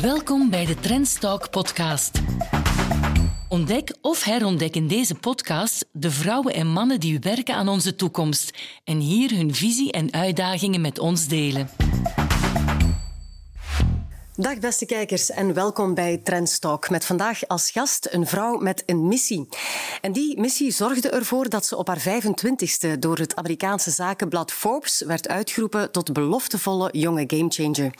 Welkom 0.00 0.50
bij 0.50 0.66
de 0.66 0.74
Trendstalk 0.74 1.50
podcast. 1.50 2.22
Ontdek 3.48 3.96
of 4.00 4.22
herontdek 4.22 4.74
in 4.74 4.88
deze 4.88 5.14
podcast 5.14 5.86
de 5.92 6.10
vrouwen 6.10 6.54
en 6.54 6.66
mannen 6.66 7.00
die 7.00 7.18
werken 7.18 7.54
aan 7.54 7.68
onze 7.68 7.94
toekomst 7.94 8.58
en 8.84 8.98
hier 8.98 9.30
hun 9.30 9.54
visie 9.54 9.92
en 9.92 10.12
uitdagingen 10.12 10.80
met 10.80 10.98
ons 10.98 11.28
delen. 11.28 11.68
Dag 14.36 14.58
beste 14.58 14.86
kijkers 14.86 15.30
en 15.30 15.54
welkom 15.54 15.94
bij 15.94 16.20
Trendstalk. 16.24 16.90
Met 16.90 17.04
vandaag 17.04 17.46
als 17.46 17.70
gast 17.70 18.08
een 18.10 18.26
vrouw 18.26 18.58
met 18.58 18.82
een 18.86 19.08
missie. 19.08 19.48
En 20.00 20.12
die 20.12 20.40
missie 20.40 20.70
zorgde 20.70 21.10
ervoor 21.10 21.48
dat 21.48 21.66
ze 21.66 21.76
op 21.76 21.86
haar 21.86 22.00
25ste 22.00 22.98
door 22.98 23.18
het 23.18 23.36
Amerikaanse 23.36 23.90
zakenblad 23.90 24.52
Forbes 24.52 25.02
werd 25.06 25.28
uitgeroepen 25.28 25.90
tot 25.90 26.12
beloftevolle 26.12 26.88
jonge 26.92 27.24
gamechanger. 27.26 27.94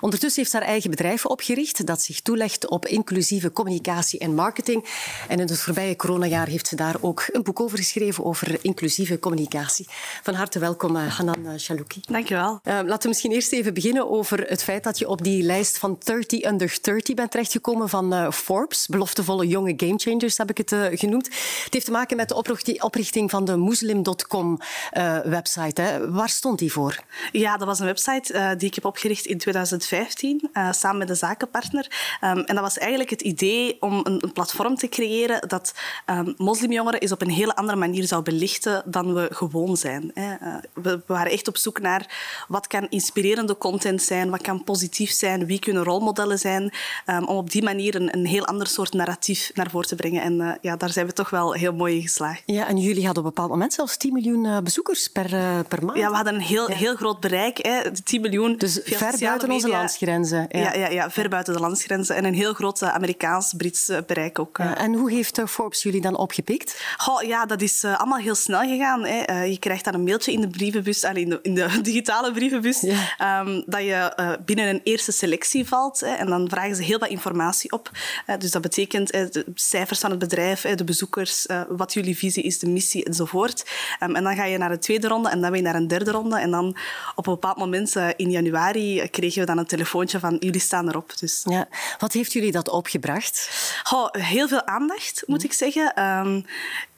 Ondertussen 0.00 0.40
heeft 0.40 0.52
ze 0.52 0.58
haar 0.58 0.66
eigen 0.66 0.90
bedrijf 0.90 1.26
opgericht 1.26 1.86
dat 1.86 2.02
zich 2.02 2.20
toelegt 2.20 2.68
op 2.68 2.86
inclusieve 2.86 3.52
communicatie 3.52 4.18
en 4.18 4.34
marketing. 4.34 4.84
En 5.28 5.40
in 5.40 5.48
het 5.48 5.60
voorbije 5.60 5.96
coronajaar 5.96 6.46
heeft 6.46 6.66
ze 6.66 6.76
daar 6.76 6.96
ook 7.00 7.24
een 7.32 7.42
boek 7.42 7.60
over 7.60 7.78
geschreven 7.78 8.24
over 8.24 8.58
inclusieve 8.62 9.18
communicatie. 9.18 9.86
Van 10.22 10.34
harte 10.34 10.58
welkom, 10.58 10.96
eh, 10.96 11.16
Hanan 11.16 11.58
Chalouki. 11.58 12.00
Dankjewel. 12.00 12.60
Uh, 12.64 12.74
laten 12.74 13.02
we 13.02 13.08
misschien 13.08 13.32
eerst 13.32 13.52
even 13.52 13.74
beginnen 13.74 14.10
over 14.10 14.40
het 14.40 14.62
feit 14.62 14.84
dat 14.84 14.98
je 14.98 15.08
op 15.08 15.22
die 15.22 15.42
lijst 15.42 15.76
van 15.78 15.98
30 16.04 16.44
under 16.44 16.78
30 16.82 17.14
bent 17.14 17.30
terechtgekomen 17.30 17.88
van 17.88 18.14
uh, 18.14 18.30
Forbes. 18.30 18.86
Beloftevolle 18.86 19.46
jonge 19.46 19.74
gamechangers 19.76 20.38
heb 20.38 20.50
ik 20.50 20.58
het 20.58 20.72
uh, 20.72 20.86
genoemd. 20.90 21.26
Het 21.64 21.72
heeft 21.74 21.84
te 21.84 21.90
maken 21.90 22.16
met 22.16 22.28
de 22.28 22.34
oprichting 22.80 23.30
van 23.30 23.44
de 23.44 23.56
Muslim.com 23.56 24.60
uh, 24.92 25.18
website. 25.18 26.06
Waar 26.10 26.28
stond 26.28 26.58
die 26.58 26.72
voor? 26.72 27.02
Ja, 27.32 27.56
dat 27.56 27.66
was 27.66 27.78
een 27.78 27.86
website 27.86 28.54
die 28.58 28.68
ik 28.68 28.74
heb 28.74 28.84
opgericht 28.84 29.26
in 29.26 29.38
2015 29.38 30.50
samen 30.70 30.98
met 30.98 31.10
een 31.10 31.16
zakenpartner. 31.16 32.18
Um, 32.24 32.38
en 32.38 32.54
dat 32.54 32.64
was 32.64 32.78
eigenlijk 32.78 33.10
het 33.10 33.20
idee 33.20 33.76
om 33.80 34.00
een, 34.02 34.24
een 34.24 34.32
platform 34.32 34.76
te 34.76 34.88
creëren 34.88 35.48
dat 35.48 35.74
um, 36.06 36.34
moslimjongeren 36.36 37.00
eens 37.00 37.12
op 37.12 37.22
een 37.22 37.30
hele 37.30 37.56
andere 37.56 37.78
manier 37.78 38.06
zou 38.06 38.22
belichten 38.22 38.82
dan 38.84 39.14
we 39.14 39.28
gewoon 39.32 39.76
zijn. 39.76 40.10
Hè. 40.14 40.36
we, 40.74 40.82
we 40.82 41.02
waren 41.06 41.32
echt 41.32 41.48
op 41.48 41.56
zoek 41.56 41.80
naar 41.80 42.16
wat 42.48 42.66
kan 42.66 42.86
inspirerende 42.88 43.58
content 43.58 44.02
zijn, 44.02 44.30
wat 44.30 44.42
kan 44.42 44.64
positief 44.64 45.10
zijn, 45.10 45.46
wie 45.46 45.58
kunnen 45.68 45.86
rolmodellen 45.86 46.38
zijn, 46.38 46.72
um, 47.06 47.24
om 47.24 47.36
op 47.36 47.50
die 47.50 47.62
manier 47.62 47.94
een, 47.94 48.16
een, 48.16 48.26
heel 48.26 48.46
ander 48.46 48.66
soort 48.66 48.92
narratief 48.92 49.50
naar 49.54 49.70
voren 49.70 49.88
te 49.88 49.94
brengen. 49.94 50.22
En 50.22 50.40
uh, 50.40 50.50
ja, 50.60 50.76
daar 50.76 50.90
zijn 50.90 51.06
we 51.06 51.12
toch 51.12 51.30
wel 51.30 51.52
heel 51.52 51.72
mooi 51.72 51.94
in 51.94 52.02
geslaagd. 52.02 52.42
Ja, 52.46 52.68
en 52.68 52.76
jullie 52.76 53.04
hadden 53.04 53.22
op 53.22 53.28
een 53.28 53.34
bepaald 53.34 53.50
moment 53.50 53.72
zelfs 53.72 53.96
10 53.96 54.12
miljoen 54.12 54.44
uh, 54.44 54.58
bezoekers 54.58 55.08
per, 55.08 55.34
uh, 55.34 55.58
per 55.68 55.84
maand. 55.84 55.98
Ja, 55.98 56.08
we 56.08 56.14
hadden 56.14 56.34
een 56.34 56.40
heel, 56.40 56.70
ja. 56.70 56.76
heel 56.76 56.94
groot 56.94 57.20
bereik. 57.20 57.58
Hè. 57.66 57.92
10 58.04 58.20
miljoen. 58.20 58.56
Dus 58.56 58.80
ver 58.84 59.14
buiten 59.20 59.50
onze 59.50 59.68
landsgrenzen. 59.68 60.46
Ja. 60.48 60.58
Ja, 60.58 60.74
ja, 60.74 60.88
ja, 60.88 61.10
ver 61.10 61.28
buiten 61.28 61.54
de 61.54 61.60
landsgrenzen. 61.60 62.16
En 62.16 62.24
een 62.24 62.34
heel 62.34 62.52
groot 62.52 62.82
Amerikaans-Brits 62.82 63.90
bereik 64.06 64.38
ook. 64.38 64.58
Ja, 64.58 64.76
en 64.76 64.94
hoe 64.94 65.10
heeft 65.10 65.40
Forbes 65.46 65.82
jullie 65.82 66.00
dan 66.00 66.16
opgepikt? 66.16 66.82
Goh, 66.96 67.22
ja, 67.22 67.46
dat 67.46 67.62
is 67.62 67.84
allemaal 67.84 68.18
heel 68.18 68.34
snel 68.34 68.60
gegaan. 68.60 69.04
Hè. 69.04 69.42
je 69.42 69.58
krijgt 69.58 69.84
dan 69.84 69.94
een 69.94 70.04
mailtje 70.04 70.32
in 70.32 70.40
de 70.40 70.48
brievenbus, 70.48 71.02
in 71.02 71.28
de, 71.28 71.38
in 71.42 71.54
de 71.54 71.80
digitale 71.82 72.32
brievenbus, 72.32 72.82
um, 72.82 73.62
dat 73.66 73.80
je 73.80 74.38
binnen 74.44 74.68
een 74.68 74.80
eerste 74.84 75.12
selectie 75.12 75.57
valt. 75.66 76.00
Hè, 76.00 76.14
en 76.14 76.26
dan 76.26 76.48
vragen 76.48 76.76
ze 76.76 76.82
heel 76.82 76.98
wat 76.98 77.08
informatie 77.08 77.72
op. 77.72 77.90
dus 78.38 78.50
dat 78.50 78.62
betekent 78.62 79.12
de 79.12 79.46
cijfers 79.54 80.00
van 80.00 80.10
het 80.10 80.18
bedrijf, 80.18 80.60
de 80.60 80.84
bezoekers, 80.84 81.46
wat 81.68 81.92
jullie 81.92 82.16
visie 82.16 82.42
is, 82.42 82.58
de 82.58 82.68
missie 82.68 83.04
enzovoort. 83.04 83.70
Um, 84.02 84.16
en 84.16 84.24
dan 84.24 84.36
ga 84.36 84.44
je 84.44 84.58
naar 84.58 84.68
de 84.68 84.78
tweede 84.78 85.08
ronde 85.08 85.28
en 85.28 85.40
dan 85.40 85.50
weer 85.50 85.62
naar 85.62 85.74
een 85.74 85.88
derde 85.88 86.10
ronde. 86.10 86.40
En 86.40 86.50
dan 86.50 86.76
op 87.14 87.26
een 87.26 87.32
bepaald 87.32 87.56
moment 87.56 87.96
in 88.16 88.30
januari 88.30 89.08
kregen 89.10 89.40
we 89.40 89.46
dan 89.46 89.58
een 89.58 89.66
telefoontje 89.66 90.18
van 90.18 90.36
jullie 90.40 90.60
staan 90.60 90.88
erop. 90.88 91.18
Dus. 91.18 91.42
Ja. 91.44 91.68
Wat 91.98 92.12
heeft 92.12 92.32
jullie 92.32 92.52
dat 92.52 92.68
opgebracht? 92.68 93.50
Oh, 93.92 94.08
heel 94.10 94.48
veel 94.48 94.66
aandacht, 94.66 95.22
moet 95.26 95.44
ik 95.44 95.52
zeggen. 95.52 96.02
Um, 96.04 96.44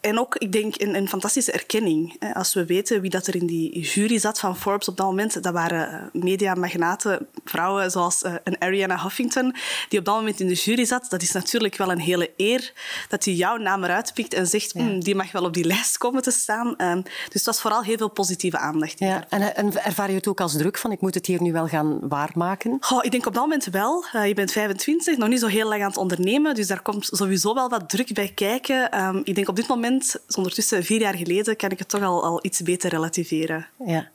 en 0.01 0.19
ook, 0.19 0.37
ik 0.37 0.53
denk, 0.53 0.81
een, 0.81 0.95
een, 0.95 1.09
fantastische 1.09 1.53
erkenning. 1.53 2.33
Als 2.35 2.55
we 2.55 2.65
weten 2.65 3.01
wie 3.01 3.11
dat 3.11 3.27
er 3.27 3.35
in 3.35 3.47
die 3.47 3.81
jury 3.81 4.19
zat 4.19 4.39
van 4.39 4.57
Forbes 4.57 4.89
op 4.89 4.97
dat 4.97 5.07
moment, 5.07 5.43
dat 5.43 5.53
waren 5.53 6.11
mediamagnaten, 6.13 7.27
vrouwen 7.45 7.91
zoals 7.91 8.25
een 8.45 8.59
Ariana 8.59 9.03
Huffington, 9.03 9.55
die 9.89 9.99
op 9.99 10.05
dat 10.05 10.15
moment 10.15 10.41
in 10.41 10.47
de 10.47 10.55
jury 10.55 10.85
zat. 10.85 11.07
Dat 11.09 11.23
is 11.23 11.33
natuurlijk 11.33 11.77
wel 11.77 11.91
een 11.91 12.01
hele 12.01 12.31
eer 12.37 12.73
dat 13.09 13.25
hij 13.25 13.35
jouw 13.35 13.57
naam 13.57 13.85
eruit 13.85 14.15
pikt 14.15 14.35
en 14.35 14.47
zegt, 14.47 14.73
ja. 14.73 14.81
hm, 14.81 15.01
die 15.01 15.15
mag 15.15 15.33
wel 15.33 15.45
op 15.45 15.55
die 15.55 15.65
lijst 15.65 15.99
komen 15.99 16.23
te 16.23 16.31
staan. 16.31 16.75
Dus 16.77 17.33
het 17.33 17.45
was 17.45 17.61
vooral 17.61 17.83
heel 17.83 17.97
veel 17.97 18.11
positieve 18.11 18.59
aandacht. 18.59 18.99
Ja. 18.99 19.25
En, 19.29 19.57
en, 19.57 19.85
ervaar 19.85 20.09
je 20.09 20.17
het 20.17 20.29
ook 20.29 20.41
als 20.41 20.57
druk 20.57 20.79
van, 20.79 20.93
ik 20.93 21.01
moet 21.01 21.15
het 21.15 21.27
hier 21.27 21.43
nu 21.43 21.53
wel 21.53 21.67
gaan 21.67 22.09
waarmaken? 22.09 22.79
Oh, 22.93 23.05
ik 23.05 23.11
denk 23.11 23.27
op 23.27 23.35
dat 23.35 23.43
moment 23.43 23.65
wel. 23.65 24.05
Uh, 24.15 24.27
je 24.27 24.35
bent 24.35 24.53
25, 24.53 25.17
nog 25.17 25.29
niet 25.29 25.41
zo 25.41 25.47
heel 25.47 25.69
lang 25.69 25.83
aan 25.83 25.89
het 25.89 25.97
ondernemen, 25.97 26.55
dus 26.55 26.67
daar 26.67 26.83
komt 26.83 27.09
sowieso 27.13 27.55
wel 27.55 27.69
wat 27.69 27.89
druk 27.89 28.15
bij 28.15 28.33
kijken. 28.35 29.01
Um, 29.05 29.21
ik 29.25 29.35
denk 29.35 29.49
op 29.49 29.57
dit 29.57 29.69
moment 29.69 29.90
is 29.99 30.37
ondertussen 30.37 30.85
vier 30.85 31.01
jaar 31.01 31.15
geleden, 31.15 31.57
kan 31.57 31.71
ik 31.71 31.79
het 31.79 31.89
toch 31.89 32.03
al, 32.03 32.25
al 32.25 32.39
iets 32.43 32.61
beter 32.61 32.91
relativeren. 32.91 33.67
Ja. 33.85 34.09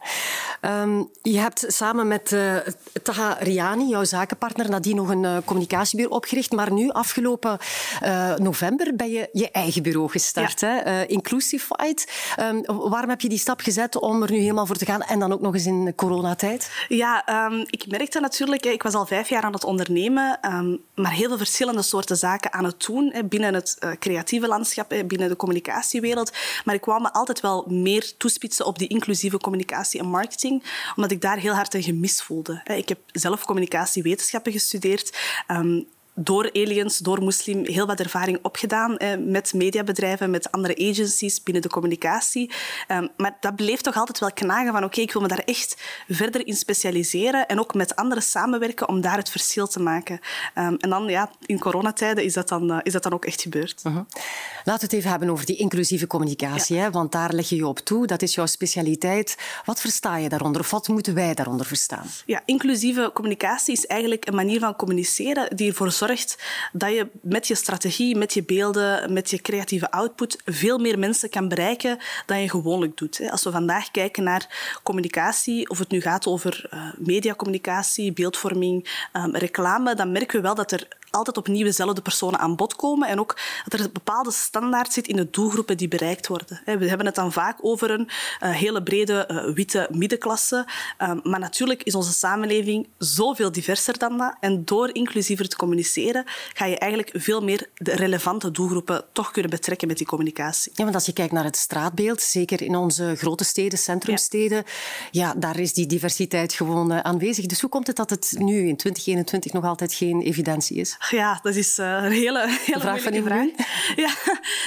Um, 0.61 1.09
je 1.21 1.39
hebt 1.39 1.65
samen 1.67 2.07
met 2.07 2.31
uh, 2.31 2.55
Taha 3.03 3.37
Riani, 3.39 3.87
jouw 3.87 4.03
zakenpartner, 4.03 4.69
nadien 4.69 4.95
nog 4.95 5.09
een 5.09 5.23
uh, 5.23 5.37
communicatiebureau 5.45 6.17
opgericht. 6.17 6.51
Maar 6.51 6.71
nu, 6.71 6.89
afgelopen 6.89 7.57
uh, 8.03 8.35
november, 8.35 8.95
ben 8.95 9.09
je 9.09 9.29
je 9.31 9.51
eigen 9.51 9.83
bureau 9.83 10.09
gestart. 10.09 10.59
Ja. 10.59 10.67
Hè? 10.67 11.05
Inclusified. 11.05 12.11
Um, 12.39 12.61
waarom 12.65 13.09
heb 13.09 13.21
je 13.21 13.29
die 13.29 13.37
stap 13.37 13.59
gezet 13.59 13.99
om 13.99 14.23
er 14.23 14.31
nu 14.31 14.37
helemaal 14.37 14.65
voor 14.65 14.75
te 14.75 14.85
gaan? 14.85 15.01
En 15.01 15.19
dan 15.19 15.33
ook 15.33 15.41
nog 15.41 15.53
eens 15.53 15.65
in 15.65 15.93
coronatijd? 15.95 16.71
Ja, 16.87 17.45
um, 17.45 17.65
ik 17.69 17.87
merkte 17.87 18.19
natuurlijk, 18.19 18.65
ik 18.65 18.83
was 18.83 18.93
al 18.93 19.05
vijf 19.05 19.29
jaar 19.29 19.43
aan 19.43 19.53
het 19.53 19.63
ondernemen, 19.63 20.39
maar 20.95 21.11
heel 21.11 21.27
veel 21.27 21.37
verschillende 21.37 21.81
soorten 21.81 22.17
zaken 22.17 22.53
aan 22.53 22.65
het 22.65 22.85
doen. 22.85 23.13
Binnen 23.25 23.53
het 23.53 23.77
creatieve 23.99 24.47
landschap, 24.47 24.93
binnen 25.07 25.29
de 25.29 25.35
Maar 26.63 26.75
ik 26.75 26.85
wou 26.85 27.01
me 27.01 27.13
altijd 27.13 27.39
wel 27.39 27.65
meer 27.67 28.17
toespitsen 28.17 28.65
op 28.65 28.77
die 28.77 28.87
inclusieve 28.87 29.37
communicatie 29.37 29.99
en 29.99 30.07
marketing, 30.07 30.63
omdat 30.95 31.11
ik 31.11 31.21
daar 31.21 31.37
heel 31.37 31.53
hard 31.53 31.73
een 31.73 31.83
gemis 31.83 32.21
voelde. 32.21 32.61
Ik 32.63 32.89
heb 32.89 32.99
zelf 33.11 33.45
communicatiewetenschappen 33.45 34.51
gestudeerd. 34.51 35.17
Um, 35.47 35.87
door 36.15 36.49
aliens, 36.53 36.97
door 36.97 37.23
moslim, 37.23 37.65
heel 37.65 37.85
wat 37.85 37.99
ervaring 37.99 38.39
opgedaan 38.41 38.97
eh, 38.97 39.17
met 39.19 39.53
mediabedrijven, 39.53 40.29
met 40.29 40.51
andere 40.51 40.89
agencies 40.89 41.43
binnen 41.43 41.61
de 41.61 41.69
communicatie. 41.69 42.51
Um, 42.87 43.09
maar 43.17 43.37
dat 43.39 43.55
bleef 43.55 43.81
toch 43.81 43.95
altijd 43.95 44.19
wel 44.19 44.31
knagen 44.33 44.71
van 44.71 44.75
oké, 44.75 44.85
okay, 44.85 45.03
ik 45.03 45.13
wil 45.13 45.21
me 45.21 45.27
daar 45.27 45.43
echt 45.45 45.77
verder 46.07 46.47
in 46.47 46.55
specialiseren 46.55 47.47
en 47.47 47.59
ook 47.59 47.73
met 47.73 47.95
anderen 47.95 48.23
samenwerken 48.23 48.87
om 48.87 49.01
daar 49.01 49.17
het 49.17 49.29
verschil 49.29 49.67
te 49.67 49.79
maken. 49.79 50.19
Um, 50.57 50.77
en 50.77 50.89
dan, 50.89 51.05
ja, 51.05 51.29
in 51.45 51.59
coronatijden 51.59 52.23
is 52.23 52.33
dat 52.33 52.47
dan, 52.47 52.71
uh, 52.71 52.77
is 52.83 52.93
dat 52.93 53.03
dan 53.03 53.13
ook 53.13 53.25
echt 53.25 53.41
gebeurd. 53.41 53.81
Uh 53.83 53.93
-huh. 53.93 54.05
Laten 54.63 54.79
we 54.79 54.85
het 54.85 54.93
even 54.93 55.09
hebben 55.09 55.29
over 55.29 55.45
die 55.45 55.57
inclusieve 55.57 56.07
communicatie, 56.07 56.75
ja. 56.75 56.81
hè, 56.81 56.91
want 56.91 57.11
daar 57.11 57.33
leg 57.33 57.49
je 57.49 57.55
je 57.55 57.67
op 57.67 57.79
toe. 57.79 58.07
Dat 58.07 58.21
is 58.21 58.35
jouw 58.35 58.45
specialiteit. 58.45 59.37
Wat 59.65 59.81
versta 59.81 60.17
je 60.17 60.29
daaronder 60.29 60.61
of 60.61 60.71
wat 60.71 60.87
moeten 60.87 61.13
wij 61.13 61.33
daaronder 61.33 61.65
verstaan? 61.65 62.05
Ja, 62.25 62.41
inclusieve 62.45 63.11
communicatie 63.13 63.73
is 63.73 63.85
eigenlijk 63.85 64.27
een 64.27 64.35
manier 64.35 64.59
van 64.59 64.75
communiceren 64.75 65.55
die 65.55 65.69
ervoor 65.69 65.91
zorgt 65.91 66.03
dat 66.73 66.89
je 66.89 67.07
met 67.21 67.47
je 67.47 67.55
strategie, 67.55 68.16
met 68.16 68.33
je 68.33 68.43
beelden, 68.43 69.13
met 69.13 69.29
je 69.29 69.41
creatieve 69.41 69.91
output 69.91 70.41
veel 70.45 70.77
meer 70.77 70.99
mensen 70.99 71.29
kan 71.29 71.47
bereiken 71.47 71.97
dan 72.25 72.41
je 72.41 72.49
gewoonlijk 72.49 72.97
doet. 72.97 73.29
Als 73.29 73.43
we 73.43 73.51
vandaag 73.51 73.91
kijken 73.91 74.23
naar 74.23 74.79
communicatie, 74.83 75.69
of 75.69 75.79
het 75.79 75.89
nu 75.89 76.01
gaat 76.01 76.27
over 76.27 76.69
mediacommunicatie, 76.97 78.13
beeldvorming, 78.13 79.07
reclame, 79.31 79.95
dan 79.95 80.11
merken 80.11 80.35
we 80.35 80.41
wel 80.41 80.55
dat 80.55 80.71
er 80.71 80.88
altijd 81.15 81.37
opnieuw 81.37 81.63
dezelfde 81.63 82.01
personen 82.01 82.39
aan 82.39 82.55
bod 82.55 82.75
komen 82.75 83.07
en 83.07 83.19
ook 83.19 83.37
dat 83.63 83.79
er 83.79 83.85
een 83.85 83.91
bepaalde 83.93 84.31
standaard 84.31 84.93
zit 84.93 85.07
in 85.07 85.15
de 85.15 85.29
doelgroepen 85.29 85.77
die 85.77 85.87
bereikt 85.87 86.27
worden. 86.27 86.61
We 86.65 86.87
hebben 86.87 87.05
het 87.05 87.15
dan 87.15 87.31
vaak 87.31 87.57
over 87.61 87.91
een 87.91 88.09
hele 88.39 88.83
brede 88.83 89.51
witte 89.55 89.87
middenklasse, 89.91 90.65
maar 91.23 91.39
natuurlijk 91.39 91.83
is 91.83 91.95
onze 91.95 92.13
samenleving 92.13 92.87
zoveel 92.97 93.51
diverser 93.51 93.97
dan 93.97 94.17
dat 94.17 94.35
en 94.39 94.65
door 94.65 94.89
inclusiever 94.93 95.47
te 95.49 95.55
communiceren 95.55 96.23
ga 96.53 96.66
je 96.66 96.78
eigenlijk 96.78 97.11
veel 97.13 97.41
meer 97.41 97.69
de 97.73 97.95
relevante 97.95 98.51
doelgroepen 98.51 99.03
toch 99.11 99.31
kunnen 99.31 99.51
betrekken 99.51 99.87
met 99.87 99.97
die 99.97 100.07
communicatie. 100.07 100.72
Ja, 100.75 100.84
want 100.84 100.95
als 100.95 101.05
je 101.05 101.13
kijkt 101.13 101.31
naar 101.31 101.43
het 101.43 101.57
straatbeeld, 101.57 102.22
zeker 102.22 102.61
in 102.61 102.75
onze 102.75 103.16
grote 103.16 103.43
steden, 103.43 103.79
centrumsteden, 103.79 104.63
ja, 105.11 105.28
ja 105.28 105.34
daar 105.37 105.59
is 105.59 105.73
die 105.73 105.85
diversiteit 105.85 106.53
gewoon 106.53 107.03
aanwezig. 107.03 107.45
Dus 107.45 107.61
hoe 107.61 107.69
komt 107.69 107.87
het 107.87 107.95
dat 107.95 108.09
het 108.09 108.35
nu 108.37 108.67
in 108.67 108.78
2021 108.78 109.53
nog 109.53 109.66
altijd 109.66 109.93
geen 109.93 110.22
evidentie 110.22 110.78
is? 110.78 110.97
Ja, 111.09 111.40
dat 111.41 111.55
is 111.55 111.79
uh, 111.79 112.03
een 112.03 112.11
hele, 112.11 112.47
hele 112.66 112.79
vraag 112.79 113.02
van 113.02 113.13
vraag. 113.23 113.47
Ja. 113.96 114.09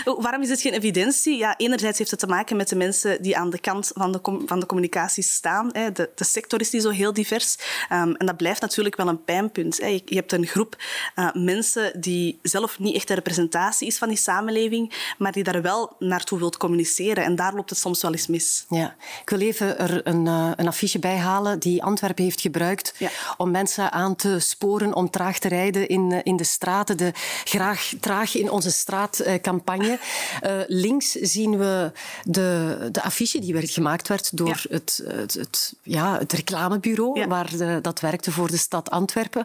Waarom 0.04 0.42
is 0.42 0.48
het 0.48 0.60
geen 0.60 0.72
evidentie? 0.72 1.36
Ja, 1.36 1.56
enerzijds 1.56 1.98
heeft 1.98 2.10
het 2.10 2.20
te 2.20 2.26
maken 2.26 2.56
met 2.56 2.68
de 2.68 2.76
mensen 2.76 3.22
die 3.22 3.36
aan 3.36 3.50
de 3.50 3.58
kant 3.58 3.90
van 3.94 4.12
de, 4.12 4.20
van 4.46 4.60
de 4.60 4.66
communicatie 4.66 5.22
staan. 5.22 5.68
Hè. 5.72 5.92
De, 5.92 6.10
de, 6.14 6.24
sector 6.24 6.60
is 6.60 6.70
niet 6.70 6.82
zo 6.82 6.90
heel 6.90 7.12
divers. 7.12 7.56
Um, 7.92 8.14
en 8.14 8.26
dat 8.26 8.36
blijft 8.36 8.60
natuurlijk 8.60 8.96
wel 8.96 9.08
een 9.08 9.24
pijnpunt. 9.24 9.80
Hè. 9.80 9.86
Je, 9.86 10.02
je, 10.04 10.14
hebt 10.14 10.32
een 10.32 10.46
groep 10.46 10.76
uh, 11.16 11.32
mensen 11.32 12.00
die 12.00 12.38
zelf 12.42 12.78
niet 12.78 12.94
echt 12.94 13.10
een 13.10 13.16
representatie 13.16 13.86
is 13.86 13.98
van 13.98 14.08
die 14.08 14.16
samenleving, 14.16 15.12
maar 15.18 15.32
die 15.32 15.44
daar 15.44 15.62
wel 15.62 15.96
naartoe 15.98 16.38
wilt 16.38 16.56
communiceren. 16.56 17.24
En 17.24 17.36
daar 17.36 17.54
loopt 17.54 17.70
het 17.70 17.78
soms 17.78 18.02
wel 18.02 18.12
eens 18.12 18.26
mis. 18.26 18.64
Ja. 18.68 18.94
Ik 19.22 19.30
wil 19.30 19.40
even 19.40 19.78
er 19.78 20.00
een, 20.06 20.26
uh, 20.26 20.50
een 20.56 20.68
affiche 20.68 20.98
bij 20.98 21.16
halen 21.16 21.58
die 21.58 21.82
Antwerpen 21.82 22.24
heeft 22.24 22.40
gebruikt 22.40 22.94
ja. 22.98 23.10
om 23.36 23.50
mensen 23.50 23.92
aan 23.92 24.16
te 24.16 24.38
sporen 24.38 24.94
om 24.94 25.10
traag 25.10 25.38
te 25.38 25.48
rijden 25.48 25.88
in 25.88 26.17
in 26.22 26.36
de 26.36 26.44
straten, 26.44 26.96
de 26.96 27.12
graag 27.44 27.92
traag 28.00 28.36
in 28.36 28.50
onze 28.50 28.70
straatcampagne. 28.70 29.98
Uh, 30.42 30.50
links 30.66 31.10
zien 31.10 31.58
we 31.58 31.92
de, 32.24 32.88
de 32.92 33.02
affiche 33.02 33.38
die 33.38 33.52
werd 33.52 33.70
gemaakt 33.70 34.08
werd 34.08 34.36
door 34.36 34.48
ja. 34.48 34.56
het, 34.68 35.02
het, 35.06 35.34
het, 35.34 35.74
ja, 35.82 36.18
het 36.18 36.32
reclamebureau 36.32 37.18
ja. 37.18 37.26
waar 37.26 37.56
de, 37.56 37.78
dat 37.82 38.00
werkte 38.00 38.32
voor 38.32 38.50
de 38.50 38.56
stad 38.56 38.90
Antwerpen. 38.90 39.44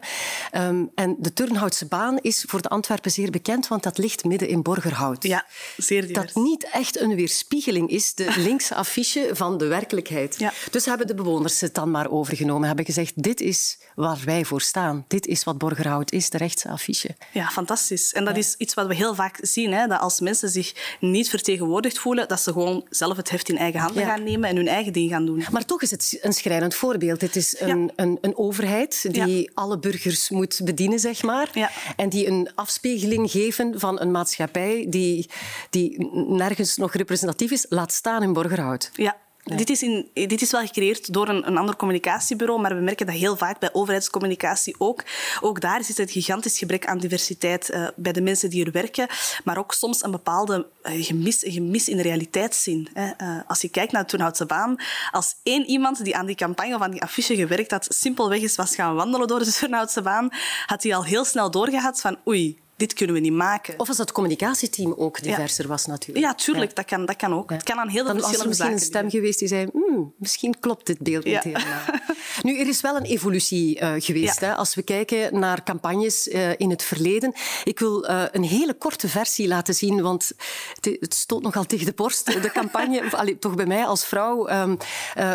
Um, 0.51 0.91
en 0.95 1.15
de 1.19 1.33
Turnhoutse 1.33 1.85
baan 1.85 2.17
is 2.21 2.45
voor 2.47 2.61
de 2.61 2.69
Antwerpen 2.69 3.11
zeer 3.11 3.31
bekend, 3.31 3.67
want 3.67 3.83
dat 3.83 3.97
ligt 3.97 4.23
midden 4.23 4.47
in 4.47 4.61
Borgerhout. 4.61 5.23
Ja, 5.23 5.45
zeer 5.77 6.07
divers. 6.07 6.33
Dat 6.33 6.43
niet 6.43 6.69
echt 6.71 6.99
een 6.99 7.15
weerspiegeling 7.15 7.89
is, 7.89 8.13
de 8.13 8.33
linkse 8.47 8.75
affiche 8.75 9.29
van 9.31 9.57
de 9.57 9.65
werkelijkheid. 9.65 10.39
Ja. 10.39 10.53
Dus 10.71 10.85
hebben 10.85 11.07
de 11.07 11.15
bewoners 11.15 11.61
het 11.61 11.73
dan 11.73 11.91
maar 11.91 12.11
overgenomen, 12.11 12.67
hebben 12.67 12.85
gezegd, 12.85 13.23
dit 13.23 13.41
is 13.41 13.77
waar 13.95 14.21
wij 14.25 14.45
voor 14.45 14.61
staan. 14.61 15.05
Dit 15.07 15.27
is 15.27 15.43
wat 15.43 15.57
Borgerhout 15.57 16.11
is, 16.11 16.29
de 16.29 16.37
affiche. 16.69 17.15
Ja, 17.31 17.47
fantastisch. 17.47 18.13
En 18.13 18.25
dat 18.25 18.37
is 18.37 18.55
iets 18.57 18.73
wat 18.73 18.87
we 18.87 18.95
heel 18.95 19.15
vaak 19.15 19.37
zien. 19.41 19.73
Hè? 19.73 19.87
Dat 19.87 19.99
als 19.99 20.19
mensen 20.19 20.49
zich 20.49 20.97
niet 20.99 21.29
vertegenwoordigd 21.29 21.99
voelen, 21.99 22.27
dat 22.27 22.41
ze 22.41 22.51
gewoon 22.51 22.85
zelf 22.89 23.17
het 23.17 23.29
heft 23.29 23.49
in 23.49 23.57
eigen 23.57 23.79
handen 23.79 24.01
Ja. 24.01 24.07
gaan 24.09 24.23
nemen 24.23 24.49
en 24.49 24.55
hun 24.55 24.67
eigen 24.67 24.93
ding 24.93 25.09
gaan 25.09 25.25
doen. 25.25 25.43
Maar 25.51 25.65
toch 25.65 25.81
is 25.81 25.91
het 25.91 26.17
een 26.21 26.33
schrijnend 26.33 26.75
voorbeeld. 26.75 27.21
Het 27.21 27.35
is 27.35 27.59
een, 27.59 27.91
een, 27.95 28.17
een 28.21 28.37
overheid 28.37 29.05
die 29.13 29.51
alle 29.53 29.79
burgers 29.79 30.29
moet 30.29 30.61
bedienen, 30.63 30.99
zeg 30.99 31.23
maar. 31.23 31.49
En 31.95 32.09
die 32.09 32.27
een 32.27 32.49
afspiegeling 32.55 33.31
geven 33.31 33.79
van 33.79 33.99
een 34.01 34.11
maatschappij 34.11 34.85
die, 34.89 35.29
die 35.69 36.07
nergens 36.27 36.77
nog 36.77 36.93
representatief 36.93 37.51
is, 37.51 37.65
laat 37.69 37.91
staan 37.93 38.23
in 38.23 38.33
Borgerhout. 38.33 38.89
Ja. 38.93 39.21
Dit, 39.43 39.69
is 39.69 39.83
in, 39.83 40.09
dit 40.13 40.41
is 40.41 40.51
wel 40.51 40.61
gecreëerd 40.61 41.13
door 41.13 41.27
een, 41.29 41.47
een 41.47 41.57
ander 41.57 41.75
communicatiebureau, 41.75 42.61
maar 42.61 42.75
we 42.75 42.81
merken 42.81 43.05
dat 43.05 43.15
heel 43.15 43.37
vaak 43.37 43.59
bij 43.59 43.73
overheidscommunicatie 43.73 44.75
ook. 44.77 45.03
Ook 45.41 45.61
daar 45.61 45.83
zit 45.83 45.97
het 45.97 46.11
gigantisch 46.11 46.57
gebrek 46.57 46.85
aan 46.85 46.97
diversiteit 46.97 47.69
uh, 47.69 47.87
bij 47.95 48.11
de 48.11 48.21
mensen 48.21 48.49
die 48.49 48.65
er 48.65 48.71
werken, 48.71 49.07
maar 49.43 49.57
ook 49.57 49.73
soms 49.73 50.03
een 50.03 50.11
bepaalde 50.11 50.67
uh, 50.83 51.05
gemis, 51.05 51.43
gemis 51.47 51.89
in 51.89 51.97
de 51.97 52.03
realiteitszin. 52.03 52.87
Uh, 52.95 53.11
als 53.47 53.61
je 53.61 53.69
kijkt 53.69 53.91
naar 53.91 54.05
Toenhoutse 54.05 54.45
baan, 54.45 54.75
als 55.11 55.35
één 55.43 55.65
iemand 55.65 56.03
die 56.03 56.15
aan 56.15 56.25
die 56.25 56.35
campagne 56.35 56.77
van 56.77 56.91
die 56.91 57.01
affiche 57.01 57.35
gewerkt 57.35 57.71
had, 57.71 57.87
simpelweg 57.89 58.41
eens 58.41 58.55
was 58.55 58.75
gaan 58.75 58.95
wandelen 58.95 59.27
door 59.27 59.39
de 59.39 59.51
Toenhoutse 59.59 60.01
baan, 60.01 60.29
had 60.65 60.83
hij 60.83 60.95
al 60.95 61.05
heel 61.05 61.25
snel 61.25 61.51
doorgehad 61.51 62.01
van 62.01 62.17
oei, 62.27 62.62
dit 62.83 62.93
kunnen 62.93 63.15
we 63.15 63.21
niet 63.21 63.33
maken. 63.33 63.79
Of 63.79 63.87
als 63.87 63.97
het 63.97 64.11
communicatieteam 64.11 64.93
ook 64.97 65.21
diverser 65.21 65.63
ja. 65.63 65.69
was 65.69 65.85
natuurlijk. 65.85 66.25
Ja, 66.25 66.33
tuurlijk. 66.33 66.75
Dat, 66.75 66.85
kan, 66.85 67.05
dat 67.05 67.15
kan 67.15 67.33
ook. 67.33 67.49
Het 67.49 67.63
kan 67.63 67.79
aan 67.79 67.87
heel 67.87 68.05
veel 68.05 68.13
verschillende 68.13 68.53
zaken. 68.53 68.65
Er 68.65 68.73
misschien 68.73 68.97
een 68.97 69.09
stem 69.09 69.19
geweest 69.19 69.39
die 69.39 69.47
zei, 69.47 69.69
hmm, 69.73 70.13
misschien 70.17 70.59
klopt 70.59 70.85
dit 70.85 70.99
beeld 70.99 71.23
niet 71.23 71.43
helemaal. 71.43 71.81
nu, 72.43 72.59
er 72.59 72.67
is 72.67 72.81
wel 72.81 72.95
een 72.95 73.05
evolutie 73.05 73.79
uh, 73.79 73.93
geweest. 73.97 74.39
Hè, 74.39 74.55
als 74.55 74.75
we 74.75 74.81
kijken 74.81 75.39
naar 75.39 75.63
campagnes 75.63 76.27
uh, 76.27 76.49
in 76.57 76.69
het 76.69 76.83
verleden. 76.83 77.33
Ik 77.63 77.79
wil 77.79 78.09
uh, 78.09 78.23
een 78.31 78.43
hele 78.43 78.73
korte 78.73 79.07
versie 79.07 79.47
laten 79.47 79.73
zien, 79.73 80.01
want 80.01 80.31
het, 80.73 80.97
het 80.99 81.13
stoot 81.13 81.41
nogal 81.41 81.65
tegen 81.65 81.85
de 81.85 81.93
borst. 81.93 82.25
De 82.25 82.51
campagne, 82.61 83.11
allee, 83.11 83.39
toch 83.39 83.55
bij 83.55 83.65
mij 83.65 83.85
als 83.85 84.05
vrouw, 84.05 84.49
um, 84.49 84.77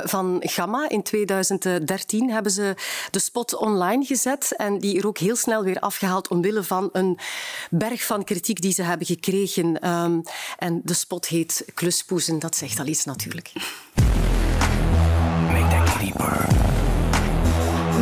van 0.05 0.37
Gamma 0.41 0.89
in 0.89 1.03
2013 1.03 2.31
hebben 2.31 2.53
ze 2.53 2.75
de 3.11 3.19
spot 3.19 3.57
online 3.57 4.05
gezet 4.05 4.53
en 4.57 4.79
die 4.79 4.99
er 4.99 5.07
ook 5.07 5.19
heel 5.19 5.37
snel 5.37 5.65
weer 5.65 5.81
afgehaald 5.81 6.29
omwille 6.29 6.63
van 6.63 6.89
een 6.93 7.19
berg 7.71 8.05
van 8.05 8.25
kritiek 8.25 8.61
die 8.61 8.73
ze 8.73 8.83
hebben 8.83 9.07
gekregen. 9.07 9.89
Um, 9.89 10.23
en 10.59 10.81
de 10.85 10.95
spot 10.95 11.27
heet 11.27 11.65
Kluspoezen. 11.75 12.39
Dat 12.39 12.57
zegt 12.57 12.79
al 12.79 12.87
iets 12.87 13.05
natuurlijk. 13.05 13.53
Make 15.47 15.69
that 15.69 15.93
kitty 15.93 16.13
purr. 16.13 16.47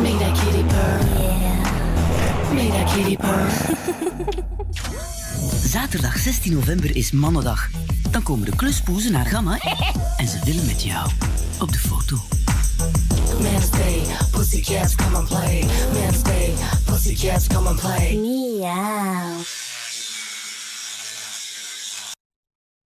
Make 0.01 0.17
that 0.17 0.39
kitty 0.39 0.63
purr. 0.63 0.99
Yeah. 1.19 2.53
Make 2.53 2.71
that 2.71 2.93
kitty 2.93 3.17
purr. 3.17 3.75
Zaterdag 5.69 6.17
16 6.17 6.53
november 6.53 6.95
is 6.95 7.11
Mannendag. 7.11 7.69
Dan 8.11 8.23
komen 8.23 8.45
de 8.45 8.55
kluspoezen 8.55 9.11
naar 9.11 9.25
Gamma 9.25 9.59
en 10.17 10.27
ze 10.27 10.39
willen 10.43 10.65
met 10.65 10.83
jou 10.83 11.09
op 11.59 11.71
de 11.71 11.79
foto. 11.79 12.17
Man 13.41 13.61
stay, 13.61 14.03
pussy 14.31 14.61
cats 14.61 14.95
come 14.95 15.15
and 15.15 15.27
play. 15.27 15.61
Man 15.93 16.13
stay, 16.13 16.55
pussy 16.85 17.15
cats 17.15 17.47
come 17.47 17.67
and 17.67 17.77
play. 17.77 18.17
Meow. 18.17 19.43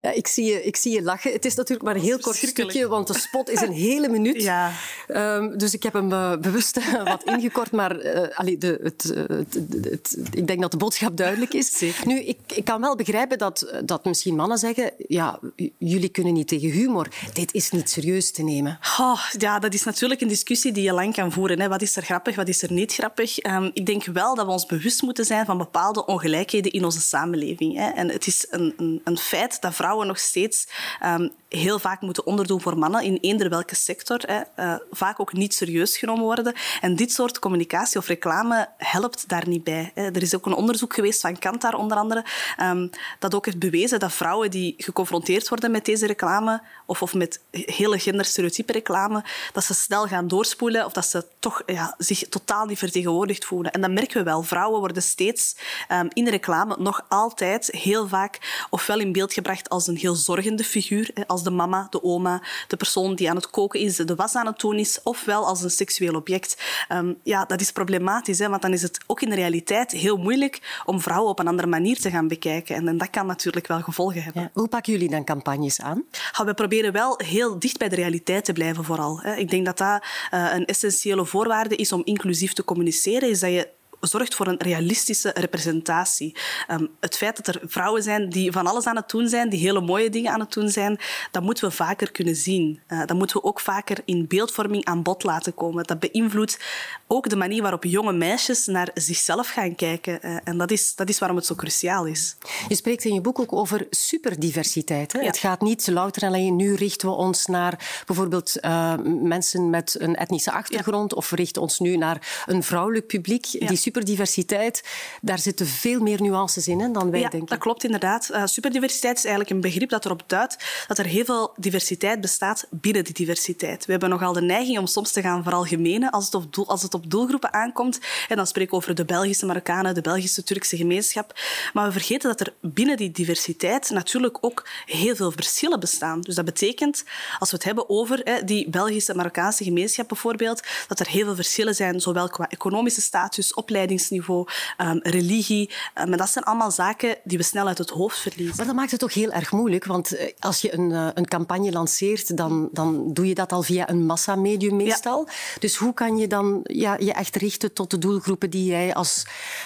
Ja, 0.08 0.14
ik, 0.14 0.28
zie 0.28 0.46
je, 0.46 0.64
ik 0.64 0.76
zie 0.76 0.94
je 0.94 1.02
lachen. 1.02 1.32
Het 1.32 1.46
is 1.46 1.56
natuurlijk 1.56 1.86
maar 1.86 1.96
een 1.96 2.02
heel 2.02 2.20
kort 2.20 2.36
stukje, 2.36 2.88
want 2.88 3.08
de 3.08 3.20
spot 3.20 3.50
is 3.50 3.62
een 3.62 3.72
hele 3.72 4.10
minuut. 4.10 4.36
Ja. 4.48 4.72
Um, 5.08 5.58
dus 5.58 5.74
ik 5.74 5.84
heb 5.84 5.94
hem 5.94 6.12
uh, 6.12 6.38
bewust 6.38 6.80
wat 7.04 7.24
ingekort, 7.36 7.72
maar 7.72 8.06
uh, 8.06 8.38
allee, 8.38 8.58
de, 8.58 8.80
het, 8.84 9.04
het, 9.28 9.60
het, 9.82 10.18
ik 10.32 10.48
denk 10.48 10.62
dat 10.62 10.72
de 10.72 10.78
boodschap 10.78 11.18
duidelijk 11.18 11.54
is. 11.54 11.78
Zeker. 11.78 12.08
Nu, 12.08 12.20
ik, 12.20 12.38
ik 12.56 12.66
kan 12.66 12.82
wel 12.82 12.96
begrijpen 12.96 13.38
dat, 13.38 13.82
dat 13.86 14.06
misschien 14.06 14.36
mannen 14.36 14.58
zeggen 14.58 14.92
ja, 15.08 15.40
jullie 15.78 16.10
kunnen 16.10 16.34
niet 16.34 16.48
tegen 16.48 16.70
humor. 16.70 17.08
Dit 17.34 17.54
is 17.54 17.72
niet 17.72 17.90
serieus 17.90 18.32
te 18.32 18.44
nemen. 18.44 18.80
Oh, 19.00 19.20
ja, 19.38 19.60
dat 19.60 19.74
is 19.74 19.84
natuurlijk 19.84 20.22
een 20.22 20.28
discussie 20.28 20.72
die 20.72 20.84
je 20.84 20.94
lang 20.94 21.14
kan 21.14 21.32
voeren. 21.32 21.60
Hè. 21.60 21.68
Wat 21.68 21.82
is 21.82 21.96
er 21.96 22.04
grappig, 22.04 22.36
wat 22.36 22.48
is 22.48 22.62
er 22.62 22.72
niet 22.72 22.94
grappig? 22.94 23.46
Um, 23.46 23.72
ik 23.74 23.86
denk 23.86 24.06
wel 24.06 24.36
dat 24.36 24.46
we 24.46 24.52
ons 24.52 24.66
bewust 24.66 25.02
moeten 25.02 25.26
zijn 25.26 25.46
van 25.46 25.58
bepaalde 25.58 26.06
ongelijkheden 26.06 26.72
in 26.72 26.86
onze 26.86 27.02
samenleving. 27.02 27.76
Hè. 27.76 27.90
En 27.90 28.10
het 28.10 28.28
is 28.28 28.48
een, 28.50 28.74
een, 28.78 29.02
een 29.04 29.18
feit 29.18 29.62
dat 29.62 29.76
vrouwen 29.76 29.97
nog 30.06 30.20
steeds 30.20 30.68
um, 31.04 31.32
heel 31.50 31.80
vaak 31.80 32.02
moeten 32.02 32.26
onderdoen 32.26 32.62
voor 32.62 32.78
mannen 32.78 33.04
in 33.04 33.18
eender 33.22 33.50
welke 33.50 33.76
sector. 33.76 34.20
Hè. 34.26 34.42
Uh, 34.60 34.76
vaak 34.92 35.20
ook 35.20 35.34
niet 35.34 35.54
serieus 35.54 35.98
genomen 35.98 36.24
worden. 36.24 36.54
En 36.82 36.96
dit 36.96 37.12
soort 37.12 37.40
communicatie 37.40 38.00
of 38.00 38.08
reclame 38.08 38.70
helpt 38.78 39.30
daar 39.30 39.48
niet 39.48 39.64
bij. 39.64 39.92
Er 39.96 40.22
is 40.22 40.36
ook 40.36 40.46
een 40.46 40.54
onderzoek 40.54 40.94
geweest 40.94 41.22
van 41.22 41.40
Kantar 41.40 41.74
onder 41.74 41.98
andere, 41.98 42.26
um, 42.62 42.90
dat 43.20 43.36
ook 43.36 43.46
heeft 43.46 43.60
bewezen 43.60 44.00
dat 44.00 44.14
vrouwen 44.14 44.52
die 44.52 44.74
geconfronteerd 44.78 45.50
worden 45.50 45.72
met 45.72 45.86
deze 45.86 46.06
reclame 46.06 46.62
of, 46.86 47.02
of 47.02 47.14
met 47.14 47.42
hele 47.52 48.00
genderstereotype 48.00 48.72
reclame, 48.72 49.24
dat 49.54 49.64
ze 49.64 49.74
snel 49.74 50.08
gaan 50.08 50.28
doorspoelen 50.28 50.86
of 50.86 50.94
dat 50.94 51.06
ze 51.06 51.26
toch 51.40 51.62
ja, 51.66 51.96
zich 51.98 52.30
totaal 52.30 52.66
niet 52.66 52.78
vertegenwoordigd 52.78 53.46
voelen. 53.46 53.72
En 53.72 53.82
dat 53.82 53.92
merken 53.92 54.18
we 54.18 54.24
wel. 54.24 54.44
Vrouwen 54.44 54.80
worden 54.80 55.04
steeds 55.04 55.56
um, 55.92 56.08
in 56.14 56.28
reclame 56.28 56.76
nog 56.80 57.06
altijd 57.10 57.68
heel 57.72 58.08
vaak 58.08 58.66
ofwel 58.70 59.00
in 59.00 59.12
beeld 59.12 59.34
gebracht 59.34 59.70
als 59.70 59.88
een 59.88 59.98
heel 59.98 60.16
zorgende 60.16 60.64
figuur, 60.64 61.12
als 61.38 61.46
de 61.46 61.56
mama, 61.56 61.88
de 61.90 62.04
oma, 62.04 62.42
de 62.68 62.78
persoon 62.78 63.16
die 63.16 63.30
aan 63.30 63.36
het 63.36 63.50
koken 63.50 63.80
is, 63.80 63.96
de 63.96 64.16
was 64.16 64.36
aan 64.36 64.46
het 64.46 64.60
doen 64.60 64.76
is, 64.76 65.00
ofwel 65.04 65.46
als 65.46 65.64
een 65.64 65.70
seksueel 65.70 66.16
object. 66.16 66.58
Um, 66.92 67.18
ja, 67.24 67.46
dat 67.46 67.62
is 67.62 67.72
problematisch, 67.72 68.40
hè, 68.40 68.50
want 68.50 68.62
dan 68.62 68.74
is 68.74 68.82
het 68.82 69.00
ook 69.08 69.22
in 69.22 69.30
de 69.30 69.36
realiteit 69.36 69.92
heel 69.92 70.18
moeilijk 70.18 70.82
om 70.86 71.02
vrouwen 71.02 71.30
op 71.30 71.40
een 71.40 71.48
andere 71.48 71.68
manier 71.68 72.00
te 72.00 72.10
gaan 72.10 72.28
bekijken. 72.28 72.76
En, 72.76 72.88
en 72.88 72.98
dat 72.98 73.10
kan 73.10 73.26
natuurlijk 73.26 73.68
wel 73.68 73.82
gevolgen 73.82 74.24
hebben. 74.24 74.42
Ja. 74.42 74.50
Hoe 74.54 74.68
pakken 74.68 74.94
jullie 74.94 75.10
dan 75.10 75.24
campagnes 75.24 75.82
aan? 75.82 76.04
Ja, 76.38 76.46
we 76.46 76.54
proberen 76.54 76.92
wel 76.92 77.20
heel 77.24 77.60
dicht 77.60 77.78
bij 77.78 77.90
de 77.90 77.96
realiteit 77.96 78.46
te 78.46 78.54
blijven 78.54 78.84
vooral. 78.84 79.20
Hè. 79.22 79.36
Ik 79.36 79.50
denk 79.50 79.66
dat 79.66 79.78
dat 79.78 80.04
uh, 80.34 80.54
een 80.54 80.66
essentiële 80.66 81.26
voorwaarde 81.26 81.76
is 81.76 81.92
om 81.92 82.02
inclusief 82.04 82.54
te 82.54 82.64
communiceren, 82.64 83.30
is 83.30 83.40
dat 83.40 83.52
je 83.52 83.76
zorgt 84.00 84.36
voor 84.36 84.48
een 84.48 84.60
realistische 84.60 85.32
representatie. 85.34 86.36
Um, 86.72 86.90
het 87.00 87.18
feit 87.18 87.36
dat 87.36 87.56
er 87.56 87.62
vrouwen 87.66 88.04
zijn 88.04 88.30
die 88.30 88.52
van 88.52 88.68
alles 88.68 88.86
aan 88.86 88.96
het 88.96 89.10
doen 89.10 89.28
zijn, 89.28 89.50
die 89.50 89.60
hele 89.60 89.82
mooie 89.82 90.10
dingen 90.10 90.32
aan 90.32 90.40
het 90.40 90.54
doen 90.54 90.70
zijn, 90.70 91.00
dat 91.32 91.44
moeten 91.44 91.68
we 91.68 91.72
vaker 91.72 92.12
kunnen 92.12 92.36
zien. 92.36 92.80
Uh, 92.88 93.06
dat 93.06 93.18
moeten 93.18 93.38
we 93.38 93.44
ook 93.44 93.60
vaker 93.60 93.98
in 94.06 94.28
beeldvorming 94.28 94.86
aan 94.86 95.04
bod 95.04 95.24
laten 95.24 95.54
komen. 95.54 95.84
Dat 95.84 96.00
beïnvloedt 96.00 96.60
ook 97.08 97.30
de 97.30 97.36
manier 97.36 97.62
waarop 97.62 97.84
jonge 97.84 98.14
meisjes 98.14 98.66
naar 98.66 98.90
zichzelf 98.94 99.50
gaan 99.50 99.76
kijken. 99.76 100.20
Uh, 100.22 100.38
en 100.44 100.58
dat 100.58 100.72
is, 100.72 100.96
dat 100.96 101.10
is 101.10 101.20
waarom 101.20 101.38
het 101.38 101.46
zo 101.46 101.56
cruciaal 101.56 102.06
is. 102.06 102.36
Je 102.68 102.76
spreekt 102.76 103.04
in 103.04 103.14
je 103.14 103.22
boek 103.22 103.40
ook 103.40 103.54
over 103.54 103.88
superdiversiteit. 103.90 105.14
Hè? 105.14 105.20
Ja. 105.20 105.26
Het 105.26 105.38
gaat 105.38 105.62
niet 105.62 105.88
louter 105.88 106.22
en 106.22 106.28
alleen, 106.28 106.56
nu 106.56 106.74
richten 106.74 107.08
we 107.08 107.14
ons 107.16 107.46
naar 107.46 108.02
bijvoorbeeld 108.06 108.56
uh, 108.62 108.94
mensen 109.06 109.70
met 109.70 109.96
een 110.00 110.16
etnische 110.16 110.52
achtergrond 110.52 111.12
ja. 111.12 111.18
of 111.18 111.30
we 111.30 111.36
richten 111.36 111.62
ons 111.62 111.80
nu 111.80 111.98
naar 111.98 112.44
een 112.46 112.64
vrouwelijk 112.64 113.08
publiek. 113.08 113.46
Die 113.52 113.78
superdiversiteit, 113.88 114.84
daar 115.22 115.40
zitten 115.40 115.66
veel 115.66 116.00
meer 116.00 116.22
nuances 116.22 116.68
in 116.68 116.80
hè, 116.80 116.92
dan 116.92 117.12
wij 117.12 117.20
ja, 117.20 117.30
denken. 117.30 117.50
dat 117.50 117.60
klopt 117.60 117.84
inderdaad. 117.84 118.30
Uh, 118.32 118.46
superdiversiteit 118.46 119.18
is 119.18 119.26
eigenlijk 119.26 119.56
een 119.56 119.62
begrip 119.62 119.90
dat 119.90 120.06
erop 120.06 120.24
duidt 120.28 120.86
dat 120.88 120.98
er 120.98 121.06
heel 121.06 121.26
veel 121.26 121.54
diversiteit 121.56 122.22
bestaat 122.22 122.68
binnen 122.70 123.04
die 123.04 123.14
diversiteit. 123.14 123.86
We 123.86 123.92
hebben 123.92 124.10
nogal 124.10 124.34
de 124.34 124.42
neiging 124.42 124.78
om 124.78 124.88
soms 124.88 125.12
te 125.12 125.22
gaan 125.22 125.44
veralgemenen 125.44 126.12
als 126.12 126.26
het 126.26 126.36
op, 126.36 126.54
doel, 126.54 126.68
als 126.68 126.82
het 126.82 126.94
op 126.94 127.10
doelgroepen 127.10 127.54
aankomt. 127.54 128.00
En 128.28 128.36
dan 128.36 128.48
spreek 128.48 128.68
ik 128.68 128.74
over 128.74 128.96
de 128.96 129.06
Belgische 129.06 129.46
Marokkanen, 129.46 129.94
de 129.94 130.02
Belgische 130.02 130.44
Turkse 130.44 130.78
gemeenschap. 130.78 131.40
Maar 131.74 131.86
we 131.86 131.92
vergeten 131.92 132.30
dat 132.30 132.40
er 132.40 132.54
binnen 132.62 132.98
die 132.98 133.12
diversiteit 133.12 133.90
natuurlijk 133.90 134.38
ook 134.42 134.68
heel 134.86 135.16
veel 135.16 135.32
verschillen 135.32 135.80
bestaan. 135.80 136.22
Dus 136.22 136.36
dat 136.36 136.46
betekent, 136.46 137.04
als 137.40 137.50
we 137.50 137.56
het 137.56 137.66
hebben 137.66 137.90
over 137.90 138.22
hè, 138.24 138.44
die 138.44 138.70
Belgische 138.70 139.16
Marokkaanse 139.16 139.64
gemeenschap 139.64 140.08
bijvoorbeeld, 140.08 140.64
dat 140.88 141.00
er 141.00 141.08
heel 141.08 141.26
veel 141.26 141.36
verschillen 141.36 141.76
zijn, 141.76 142.00
zowel 142.00 142.30
qua 142.30 142.50
economische 142.50 143.02
status, 143.02 143.54
opleidingsniveau, 143.78 144.48
um, 144.78 145.00
religie. 145.04 145.70
Um, 145.96 146.10
maar 146.10 146.18
dat 146.18 146.30
zijn 146.30 146.46
allemaal 146.46 146.72
zaken 146.72 147.16
die 147.24 147.38
we 147.38 147.44
snel 147.44 147.68
uit 147.68 147.78
het 147.78 147.90
hoofd 147.90 148.20
verliezen. 148.20 148.56
Maar 148.58 148.66
dat 148.66 148.76
maakt 148.76 148.92
het 148.92 149.00
toch 149.00 149.14
heel 149.14 149.32
erg 149.32 149.52
moeilijk, 149.52 149.86
want 149.86 150.16
eh, 150.16 150.34
als 150.40 150.62
je 150.62 150.74
een, 150.74 150.90
uh, 150.90 151.08
een 151.14 151.28
campagne 151.28 151.72
lanceert, 151.72 152.38
dan, 152.38 152.70
dan 152.72 153.14
doe 153.14 153.28
je 153.28 153.34
dat 153.34 153.52
al 153.52 153.64
via 153.64 153.90
een 153.90 154.06
massamedium 154.06 154.76
meestal. 154.76 155.24
Ja. 155.26 155.34
Dus 155.60 155.76
hoe 155.76 155.94
kan 155.94 156.18
je 156.18 156.28
dan 156.28 156.60
ja, 156.64 156.98
je 157.00 157.14
echt 157.14 157.36
richten 157.36 157.74
tot 157.74 157.92
de 157.92 157.98
doelgroepen 157.98 158.50
die 158.50 158.66
jij 158.66 158.94
als, 158.94 159.26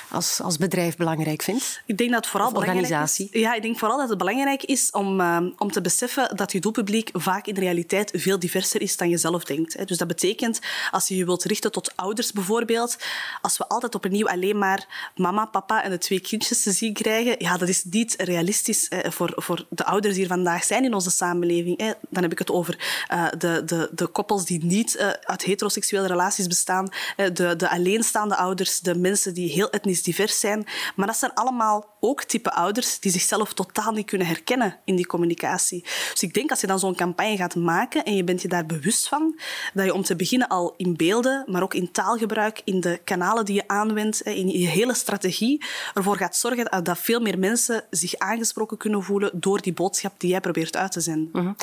als, 0.09 0.41
als 0.41 0.57
bedrijf 0.57 0.95
belangrijk 0.95 1.41
vindt? 1.41 1.81
Ik 1.85 1.97
denk 1.97 2.11
dat 2.11 2.27
vooral 2.27 2.49
of 2.49 2.57
organisatie. 2.57 3.29
Is, 3.31 3.41
ja, 3.41 3.53
ik 3.53 3.61
denk 3.61 3.77
vooral 3.77 3.97
dat 3.97 4.09
het 4.09 4.17
belangrijk 4.17 4.63
is 4.63 4.91
om, 4.91 5.19
uh, 5.19 5.37
om 5.57 5.71
te 5.71 5.81
beseffen 5.81 6.35
dat 6.35 6.51
je 6.51 6.59
doelpubliek 6.59 7.09
vaak 7.13 7.45
in 7.47 7.53
de 7.53 7.59
realiteit 7.59 8.11
veel 8.13 8.39
diverser 8.39 8.81
is 8.81 8.97
dan 8.97 9.09
je 9.09 9.17
zelf 9.17 9.43
denkt. 9.43 9.73
Hè. 9.73 9.85
Dus 9.85 9.97
dat 9.97 10.07
betekent, 10.07 10.59
als 10.91 11.07
je 11.07 11.15
je 11.15 11.25
wilt 11.25 11.43
richten 11.43 11.71
tot 11.71 11.95
ouders 11.95 12.31
bijvoorbeeld, 12.31 12.97
als 13.41 13.57
we 13.57 13.67
altijd 13.67 13.91
opnieuw 14.05 14.27
alleen 14.27 14.57
maar 14.57 15.11
mama, 15.15 15.45
papa 15.45 15.83
en 15.83 15.89
de 15.89 15.97
twee 15.97 16.19
kindjes 16.19 16.63
te 16.63 16.71
zien 16.71 16.93
krijgen, 16.93 17.35
ja, 17.37 17.57
dat 17.57 17.67
is 17.67 17.83
niet 17.83 18.15
realistisch 18.17 18.85
hè, 18.89 19.11
voor, 19.11 19.33
voor 19.35 19.65
de 19.69 19.85
ouders 19.85 20.13
die 20.13 20.23
er 20.23 20.29
vandaag 20.29 20.63
zijn 20.63 20.83
in 20.83 20.93
onze 20.93 21.11
samenleving. 21.11 21.79
Hè. 21.79 21.91
Dan 22.09 22.23
heb 22.23 22.31
ik 22.31 22.39
het 22.39 22.51
over 22.51 23.05
uh, 23.13 23.27
de, 23.37 23.61
de, 23.65 23.89
de 23.93 24.07
koppels 24.07 24.45
die 24.45 24.63
niet 24.63 24.95
uh, 24.95 25.09
uit 25.09 25.43
heteroseksuele 25.43 26.07
relaties 26.07 26.47
bestaan, 26.47 26.89
de, 27.15 27.55
de 27.55 27.69
alleenstaande 27.69 28.35
ouders, 28.35 28.79
de 28.79 28.95
mensen 28.95 29.33
die 29.33 29.51
heel 29.51 29.69
etnisch 29.69 30.03
divers 30.03 30.39
zijn. 30.39 30.65
Maar 30.95 31.07
dat 31.07 31.17
zijn 31.17 31.33
allemaal 31.33 31.89
ook 31.99 32.23
type 32.23 32.51
ouders 32.51 32.99
die 32.99 33.11
zichzelf 33.11 33.53
totaal 33.53 33.91
niet 33.91 34.05
kunnen 34.05 34.27
herkennen 34.27 34.79
in 34.85 34.95
die 34.95 35.07
communicatie. 35.07 35.85
Dus 36.11 36.23
ik 36.23 36.33
denk 36.33 36.49
als 36.49 36.61
je 36.61 36.67
dan 36.67 36.79
zo'n 36.79 36.95
campagne 36.95 37.37
gaat 37.37 37.55
maken 37.55 38.03
en 38.03 38.15
je 38.15 38.23
bent 38.23 38.41
je 38.41 38.47
daar 38.47 38.65
bewust 38.65 39.07
van, 39.07 39.39
dat 39.73 39.85
je 39.85 39.93
om 39.93 40.03
te 40.03 40.15
beginnen 40.15 40.47
al 40.47 40.73
in 40.77 40.95
beelden, 40.95 41.43
maar 41.47 41.63
ook 41.63 41.73
in 41.73 41.91
taalgebruik, 41.91 42.61
in 42.63 42.79
de 42.79 42.99
kanalen 43.03 43.45
die 43.45 43.55
je 43.55 43.67
aanwendt, 43.91 44.21
in 44.21 44.49
je 44.49 44.67
hele 44.67 44.93
strategie, 44.93 45.63
ervoor 45.93 46.17
gaat 46.17 46.35
zorgen 46.35 46.83
dat 46.83 46.97
veel 46.97 47.19
meer 47.19 47.39
mensen 47.39 47.83
zich 47.89 48.17
aangesproken 48.17 48.77
kunnen 48.77 49.03
voelen 49.03 49.31
door 49.33 49.61
die 49.61 49.73
boodschap 49.73 50.13
die 50.17 50.29
jij 50.29 50.39
probeert 50.39 50.77
uit 50.77 50.91
te 50.91 50.99
zenden. 50.99 51.29
Mm 51.31 51.41
-hmm. 51.41 51.55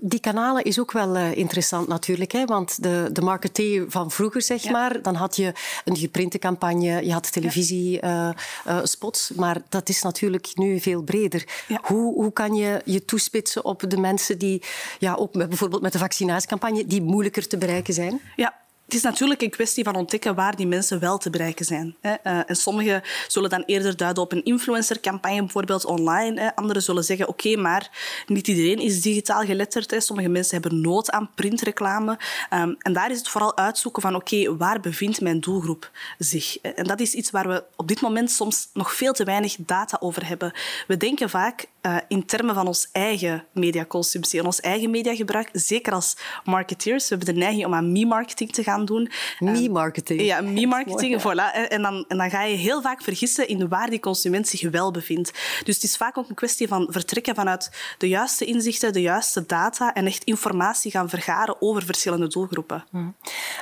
Die 0.00 0.20
kanalen 0.20 0.64
is 0.64 0.80
ook 0.80 0.92
wel 0.92 1.16
uh, 1.16 1.36
interessant 1.36 1.88
natuurlijk, 1.88 2.32
hè? 2.32 2.44
want 2.44 2.82
de, 2.82 3.08
de 3.12 3.20
marketeer 3.20 3.84
van 3.88 4.10
vroeger, 4.10 4.42
zeg 4.42 4.62
ja. 4.62 4.70
maar, 4.70 5.02
dan 5.02 5.14
had 5.14 5.36
je 5.36 5.52
een 5.84 5.96
geprinte 5.96 6.38
campagne, 6.38 7.04
je 7.04 7.12
had 7.12 7.32
televisiespots, 7.32 9.28
ja. 9.28 9.34
uh, 9.34 9.36
uh, 9.36 9.38
maar 9.38 9.62
dat 9.68 9.88
is 9.88 10.02
natuurlijk 10.02 10.50
nu 10.54 10.80
veel 10.80 11.02
breder. 11.02 11.46
Ja. 11.68 11.80
Hoe, 11.82 12.14
hoe 12.14 12.32
kan 12.32 12.54
je 12.54 12.80
je 12.84 13.04
toespitsen 13.04 13.64
op 13.64 13.84
de 13.88 13.96
mensen 13.96 14.38
die, 14.38 14.62
ja, 14.98 15.14
ook 15.14 15.34
met, 15.34 15.48
bijvoorbeeld 15.48 15.82
met 15.82 15.92
de 15.92 15.98
vaccinatiecampagne, 15.98 16.86
die 16.86 17.02
moeilijker 17.02 17.46
te 17.48 17.58
bereiken 17.58 17.94
zijn? 17.94 18.20
Ja, 18.36 18.54
het 18.88 18.96
is 18.96 19.02
natuurlijk 19.02 19.42
een 19.42 19.50
kwestie 19.50 19.84
van 19.84 19.96
ontdekken 19.96 20.34
waar 20.34 20.56
die 20.56 20.66
mensen 20.66 21.00
wel 21.00 21.18
te 21.18 21.30
bereiken 21.30 21.64
zijn. 21.64 21.96
Uh, 22.02 22.12
en 22.22 22.56
sommigen 22.56 23.02
zullen 23.26 23.50
dan 23.50 23.62
eerder 23.66 23.96
duiden 23.96 24.22
op 24.22 24.32
een 24.32 24.44
influencercampagne, 24.44 25.40
bijvoorbeeld 25.40 25.84
online. 25.84 26.56
Anderen 26.56 26.82
zullen 26.82 27.04
zeggen, 27.04 27.28
oké, 27.28 27.56
maar 27.56 27.90
niet 28.26 28.48
iedereen 28.48 28.78
is 28.78 29.02
digitaal 29.02 29.44
geletterd. 29.44 29.94
Sommige 29.98 30.28
mensen 30.28 30.60
hebben 30.60 30.80
nood 30.80 31.10
aan 31.10 31.30
printreclame. 31.34 32.18
Um, 32.54 32.76
en 32.78 32.92
daar 32.92 33.10
is 33.10 33.18
het 33.18 33.28
vooral 33.28 33.56
uitzoeken 33.56 34.02
van, 34.02 34.14
oké, 34.14 34.56
waar 34.56 34.80
bevindt 34.80 35.20
mijn 35.20 35.40
doelgroep 35.40 35.90
zich? 36.18 36.60
En 36.60 36.84
dat 36.84 37.00
is 37.00 37.14
iets 37.14 37.30
waar 37.30 37.48
we 37.48 37.64
op 37.76 37.88
dit 37.88 38.00
moment 38.00 38.30
soms 38.30 38.68
nog 38.72 38.94
veel 38.94 39.12
te 39.12 39.24
weinig 39.24 39.56
data 39.58 39.96
over 40.00 40.26
hebben. 40.26 40.52
We 40.86 40.96
denken 40.96 41.30
vaak 41.30 41.66
uh, 41.82 41.96
in 42.08 42.26
termen 42.26 42.54
van 42.54 42.66
ons 42.66 42.88
eigen 42.92 43.44
mediaconsumptie 43.52 44.40
en 44.40 44.46
ons 44.46 44.60
eigen 44.60 44.90
mediagebruik. 44.90 45.48
Zeker 45.52 45.92
als 45.92 46.16
marketeers. 46.44 47.08
We 47.08 47.14
hebben 47.14 47.34
de 47.34 47.40
neiging 47.40 47.66
om 47.66 47.74
aan 47.74 47.92
me-marketing 47.92 48.52
te 48.52 48.62
gaan 48.62 48.76
doen. 48.84 49.10
Me-marketing. 49.38 50.20
Um, 50.20 50.26
ja, 50.26 50.40
me-marketing, 50.40 51.20
voilà. 51.26 51.68
En 51.68 51.82
dan, 51.82 52.04
en 52.08 52.16
dan 52.16 52.30
ga 52.30 52.42
je 52.42 52.56
heel 52.56 52.82
vaak 52.82 53.02
vergissen 53.02 53.48
in 53.48 53.68
waar 53.68 53.90
die 53.90 54.00
consument 54.00 54.48
zich 54.48 54.70
wel 54.70 54.90
bevindt. 54.90 55.32
Dus 55.64 55.74
het 55.74 55.84
is 55.84 55.96
vaak 55.96 56.18
ook 56.18 56.28
een 56.28 56.34
kwestie 56.34 56.68
van 56.68 56.86
vertrekken 56.90 57.34
vanuit 57.34 57.70
de 57.98 58.08
juiste 58.08 58.44
inzichten, 58.44 58.92
de 58.92 59.00
juiste 59.00 59.46
data 59.46 59.94
en 59.94 60.06
echt 60.06 60.24
informatie 60.24 60.90
gaan 60.90 61.08
vergaren 61.08 61.62
over 61.62 61.82
verschillende 61.82 62.26
doelgroepen. 62.26 62.84
Hmm. 62.90 63.14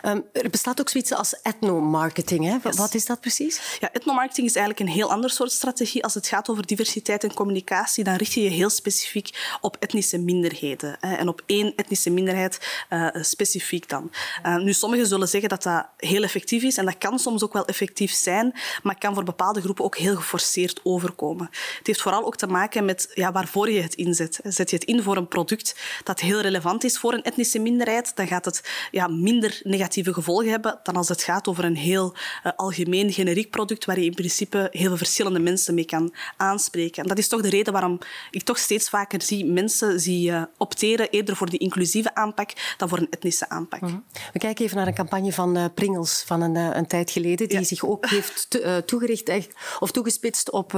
Um, 0.05 0.25
er 0.33 0.51
bestaat 0.51 0.81
ook 0.81 0.89
zoiets 0.89 1.13
als 1.13 1.39
ethnomarketing. 1.43 2.45
Hè? 2.45 2.57
Yes. 2.63 2.77
Wat 2.77 2.95
is 2.95 3.07
dat 3.07 3.21
precies? 3.21 3.77
Ja, 3.81 3.93
ethnomarketing 3.93 4.47
is 4.47 4.57
eigenlijk 4.57 4.89
een 4.89 4.95
heel 4.95 5.11
ander 5.11 5.31
soort 5.31 5.53
strategie. 5.53 6.03
Als 6.03 6.15
het 6.15 6.27
gaat 6.27 6.49
over 6.49 6.67
diversiteit 6.67 7.25
en 7.25 7.35
communicatie, 7.35 8.05
dan 8.05 8.15
richt 8.15 8.33
je 8.33 8.43
je 8.43 8.51
heel 8.51 8.71
specifiek 8.71 9.57
op 9.61 9.77
etnische 9.81 10.19
minderheden. 10.19 10.97
Hè? 11.01 11.15
En 11.15 11.29
op 11.29 11.43
één 11.47 11.73
etnische 11.77 12.11
minderheid 12.11 12.85
uh, 12.91 13.09
specifiek 13.21 13.89
dan. 13.89 14.11
Uh, 14.47 14.57
nu, 14.57 14.73
sommige 14.73 15.06
zullen 15.07 15.29
zeggen 15.29 15.49
dat 15.49 15.63
dat 15.63 15.87
heel 15.97 16.23
effectief 16.23 16.63
is. 16.63 16.77
En 16.77 16.85
dat 16.85 16.99
kan 16.99 17.19
soms 17.19 17.43
ook 17.43 17.53
wel 17.53 17.67
effectief 17.67 18.13
zijn, 18.13 18.55
maar 18.83 18.99
kan 18.99 19.15
voor 19.15 19.25
bepaalde 19.25 19.61
groepen 19.61 19.85
ook 19.85 19.97
heel 19.97 20.17
geforceerd 20.17 20.81
overkomen. 20.83 21.49
Het 21.79 21.87
heeft 21.87 22.03
vooral 22.03 22.25
ook 22.25 22.37
te 22.37 22.47
maken 22.47 22.85
met 22.85 23.11
ja, 23.15 23.33
waarvoor 23.33 23.71
je 23.71 23.81
het 23.81 23.95
inzet. 23.95 24.41
Zet 24.43 24.71
je 24.71 24.77
het 24.77 24.85
in 24.85 25.03
voor 25.03 25.17
een 25.17 25.29
product 25.29 25.77
dat 26.05 26.21
heel 26.21 26.41
relevant 26.41 26.85
is 26.85 26.99
voor 26.99 27.13
een 27.13 27.23
etnische 27.23 27.59
minderheid, 27.59 28.17
dan 28.17 28.27
gaat 28.27 28.45
het 28.45 28.89
ja, 28.91 29.07
minder 29.07 29.61
negatieve 29.63 30.13
gevolgen 30.13 30.51
hebben 30.51 30.81
dan 30.83 30.97
als 30.97 31.09
het 31.09 31.23
gaat 31.23 31.49
over 31.49 31.65
een 31.65 31.77
heel 31.77 32.15
uh, 32.15 32.53
algemeen, 32.57 33.13
generiek 33.13 33.51
product 33.51 33.85
waar 33.85 33.99
je 33.99 34.05
in 34.05 34.15
principe 34.15 34.69
heel 34.71 34.89
veel 34.89 34.97
verschillende 34.97 35.39
mensen 35.39 35.75
mee 35.75 35.85
kan 35.85 36.15
aanspreken. 36.37 37.03
En 37.03 37.09
dat 37.09 37.19
is 37.19 37.29
toch 37.29 37.43
de 37.43 37.49
reden 37.49 37.73
waarom 37.73 37.99
ik 38.31 38.43
toch 38.43 38.59
steeds 38.59 38.89
vaker 38.89 39.23
zie 39.23 39.45
mensen 39.45 39.99
die 39.99 40.31
uh, 40.31 40.43
opteren 40.57 41.11
eerder 41.11 41.37
voor 41.37 41.51
die 41.51 41.59
inclusieve 41.59 42.15
aanpak 42.15 42.51
dan 42.77 42.89
voor 42.89 42.99
een 42.99 43.11
etnische 43.11 43.49
aanpak. 43.49 43.81
-hmm. 43.81 44.05
We 44.33 44.39
kijken 44.39 44.65
even 44.65 44.77
naar 44.77 44.87
een 44.87 44.95
campagne 44.97 45.33
van 45.33 45.57
uh, 45.57 45.65
Pringles 45.75 46.23
van 46.27 46.41
een, 46.41 46.55
uh, 46.55 46.69
een 46.73 46.87
tijd 46.87 47.11
geleden, 47.11 47.49
die 47.49 47.59
ja. 47.59 47.65
zich 47.65 47.85
ook 47.85 48.09
heeft 48.09 48.47
te, 48.51 48.63
uh, 48.63 48.77
toegericht 48.77 49.49
of 49.79 49.91
toegespitst 49.91 50.51
op 50.51 50.71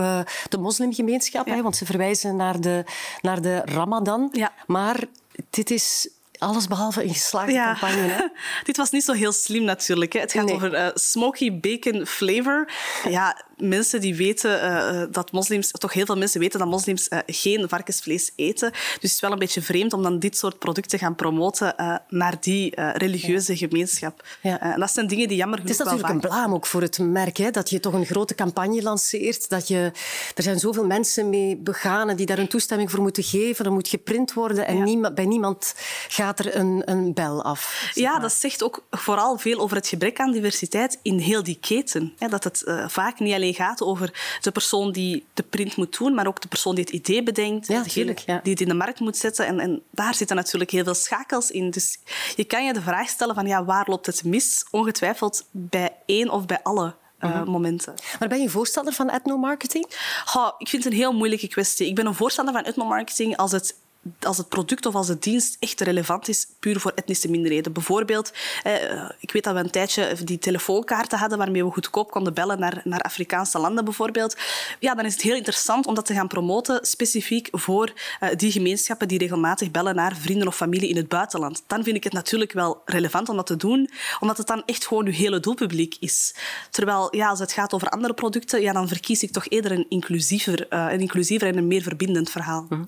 de 0.49 0.59
moslimgemeenschap. 0.59 1.47
Ja. 1.47 1.55
Hè, 1.55 1.63
want 1.63 1.77
ze 1.77 1.87
verwijzen 1.87 2.37
naar 2.37 2.61
de, 2.61 2.85
naar 3.21 3.41
de 3.41 3.63
Ramadan. 3.65 4.29
Ja. 4.33 4.53
Maar 4.67 5.05
dit 5.51 5.71
is 5.71 6.09
alles 6.39 6.67
behalve 6.67 7.03
een 7.03 7.13
geslaagde 7.13 7.53
ja. 7.53 7.67
campagne. 7.67 8.01
Hè? 8.01 8.27
Dit 8.65 8.77
was 8.77 8.91
niet 8.91 9.05
zo 9.05 9.13
heel 9.13 9.33
slim 9.33 9.65
natuurlijk. 9.65 10.13
Hè. 10.13 10.21
Het 10.21 10.33
gaat 10.33 10.45
nee. 10.45 10.55
over 10.55 10.75
uh, 10.75 10.87
smoky 10.95 11.61
bacon 11.61 12.07
flavor. 12.07 12.69
Ja, 13.09 13.45
mensen 13.57 14.01
die 14.01 14.15
weten 14.15 14.65
uh, 14.65 15.03
dat 15.11 15.33
moslims, 15.33 15.71
toch 15.71 15.93
heel 15.93 16.07
veel 16.07 16.17
mensen 16.17 16.41
weten 16.41 16.59
dat 16.59 16.69
moslims 16.69 17.09
uh, 17.09 17.19
geen 17.27 17.69
varkensvlees 17.69 18.33
eten. 18.37 18.71
Dus 18.71 18.93
het 18.93 19.03
is 19.03 19.21
wel 19.21 19.33
een 19.33 19.39
beetje 19.39 19.63
vreemd 19.63 19.93
om 19.93 20.03
dan 20.03 20.19
dit 20.19 20.37
soort 20.37 20.59
producten 20.59 20.99
te 20.99 21.05
gaan 21.05 21.15
promoten 21.15 21.75
naar 22.09 22.37
die 22.41 22.81
religieuze 22.93 23.53
ja. 23.53 23.59
gemeenschap. 23.59 24.27
Ja. 24.43 24.61
en 24.61 24.81
dat 24.81 24.91
zijn 24.91 25.07
dingen 25.07 25.29
die 25.29 25.37
jammer 25.37 25.59
genoeg 25.59 25.77
Het 25.77 25.87
is 25.87 25.93
natuurlijk 25.93 26.15
een 26.15 26.31
blaam 26.31 26.55
ook 26.55 26.67
voor 26.67 26.83
het 26.83 26.99
merk, 26.99 27.37
hè, 27.37 27.51
dat 27.51 27.71
je 27.71 27.81
toch 27.81 27.93
een 27.93 28.07
grote 28.07 28.35
campagne 28.35 28.83
lanceert. 28.83 29.49
Dat 29.49 29.69
je, 29.69 29.93
er 30.35 30.43
zijn 30.43 30.59
zoveel 30.59 30.87
mensen 30.87 31.29
mee 31.29 31.57
begaan 31.57 32.17
die 32.17 32.27
daar 32.27 32.39
een 32.39 32.49
toestemming 32.49 32.91
voor 32.91 33.03
moeten 33.03 33.23
geven. 33.23 33.65
Er 33.65 33.73
moet 33.73 33.89
geprint 33.89 34.33
worden 34.33 34.67
en 34.67 34.83
niemand, 34.83 35.15
bij 35.15 35.27
niemand 35.27 35.75
gaat 36.09 36.28
er 36.37 36.57
een, 36.57 36.83
een 36.85 37.15
bel 37.15 37.45
af. 37.45 37.91
Ja, 37.95 38.13
maar. 38.13 38.21
dat 38.21 38.33
zegt 38.33 38.63
ook 38.63 38.85
vooral 38.91 39.39
veel 39.39 39.59
over 39.59 39.77
het 39.77 39.89
gebrek 39.89 40.21
aan 40.21 40.33
diversiteit 40.33 40.99
in 41.03 41.19
heel 41.19 41.43
die 41.43 41.59
keten. 41.61 42.15
Hè, 42.19 42.29
dat 42.29 42.45
het 42.45 42.63
vaak 42.87 43.19
niet 43.19 43.35
alleen 43.35 43.55
gaat 43.55 43.83
over 43.83 44.39
de 44.41 44.51
persoon 44.51 44.93
die 44.93 45.27
de 45.35 45.43
print 45.43 45.77
moet 45.77 45.99
doen, 45.99 46.15
maar 46.15 46.27
ook 46.27 46.41
de 46.41 46.49
persoon 46.49 46.75
die 46.75 46.85
het 46.85 46.93
idee 46.93 47.23
bedenkt, 47.23 47.67
ja, 47.67 47.83
tuurlijk, 47.83 48.19
ja. 48.19 48.41
die 48.43 48.53
het 48.53 48.61
in 48.61 48.69
de 48.69 48.75
markt 48.75 49.01
moet 49.01 49.17
zetten. 49.17 49.47
En, 49.47 49.61
en, 49.61 49.83
daar 49.91 50.15
zitten 50.15 50.37
natuurlijk 50.37 50.71
heel 50.71 50.85
veel 50.85 50.95
schakels 50.95 51.51
in. 51.51 51.71
Dus 51.71 51.99
je 52.37 52.45
kan 52.45 52.65
je 52.65 52.73
de 52.73 52.83
vraag 52.83 53.09
stellen 53.09 53.35
van 53.35 53.47
ja, 53.47 53.65
waar 53.65 53.85
loopt 53.89 54.07
het 54.07 54.25
mis? 54.25 54.67
Ongetwijfeld 54.71 55.45
bij 55.51 55.93
één 56.07 56.31
of 56.31 56.47
bij 56.47 56.61
alle 56.63 56.95
uh, 57.21 57.31
mm-hmm. 57.31 57.51
momenten. 57.51 57.95
Maar 58.19 58.29
ben 58.29 58.41
je 58.41 58.49
voorstander 58.49 58.93
van 58.93 59.11
ethnomarketing? 59.11 59.87
Oh, 60.35 60.51
ik 60.59 60.69
vind 60.69 60.85
het 60.85 60.93
een 60.93 60.99
heel 60.99 61.13
moeilijke 61.13 61.49
kwestie. 61.49 61.87
Ik 61.87 61.95
ben 61.95 62.07
een 62.07 62.15
voorstander 62.15 62.55
van 62.55 62.65
ethnomarketing 62.65 63.37
als 63.37 63.53
het 63.53 63.75
als 64.21 64.37
het 64.37 64.49
product 64.49 64.87
of 64.87 64.95
als 64.95 65.07
de 65.07 65.19
dienst 65.19 65.57
echt 65.61 65.81
relevant 65.81 66.29
is, 66.29 66.47
puur 66.59 66.81
voor 66.81 66.93
etnische 66.95 67.31
minderheden. 67.31 67.73
Bijvoorbeeld, 67.73 68.33
eh, 68.63 69.11
ik 69.21 69.33
weet 69.33 69.45
dat 69.45 69.55
we 69.55 69.61
een 69.61 69.71
tijdje 69.71 70.17
die 70.25 70.39
telefoonkaarten 70.39 71.19
hadden 71.19 71.39
waarmee 71.39 71.65
we 71.65 71.71
goedkoop 71.71 72.11
konden 72.11 72.35
bellen 72.35 72.59
naar, 72.59 72.81
naar 72.85 73.01
Afrikaanse 73.01 73.59
landen 73.59 73.85
bijvoorbeeld. 73.85 74.37
Ja, 74.79 74.95
dan 74.95 75.05
is 75.05 75.13
het 75.13 75.23
heel 75.23 75.37
interessant 75.37 75.87
om 75.87 75.95
dat 75.95 76.07
te 76.07 76.15
gaan 76.15 76.29
promoten 76.29 76.87
specifiek 76.87 77.49
voor 77.51 77.93
eh, 78.21 78.29
die 78.37 78.53
gemeenschappen 78.53 79.09
die 79.09 79.19
regelmatig 79.19 79.71
bellen 79.71 79.95
naar 79.95 80.17
vrienden 80.17 80.47
of 80.47 80.57
familie 80.57 80.89
in 80.89 80.97
het 80.97 81.09
buitenland. 81.09 81.63
Dan 81.67 81.85
vind 81.85 81.97
ik 81.97 82.05
het 82.05 82.13
natuurlijk 82.13 82.53
wel 82.53 82.83
relevant 82.85 83.29
om 83.29 83.37
dat 83.37 83.47
te 83.47 83.57
doen, 83.57 83.91
omdat 84.21 84.37
het 84.37 84.47
dan 84.47 84.63
echt 84.67 84.87
gewoon 84.87 85.07
uw 85.07 85.13
hele 85.13 85.41
doelpubliek 85.41 85.97
is. 86.01 86.35
Terwijl 86.71 87.17
ja, 87.17 87.29
als 87.29 87.39
het 87.39 87.53
gaat 87.53 87.73
over 87.73 87.89
andere 87.89 88.15
producten, 88.15 88.61
ja, 88.61 88.73
dan 88.73 88.89
verkies 88.89 89.23
ik 89.23 89.33
toch 89.33 89.49
eerder 89.49 89.73
een 89.73 89.87
inclusiever, 89.89 90.67
uh, 90.71 90.87
een 90.91 91.01
inclusiever 91.01 91.49
en 91.49 91.57
een 91.57 91.67
meer 91.67 91.83
verbindend 91.83 92.31
verhaal. 92.31 92.67
Mhm. 92.69 92.83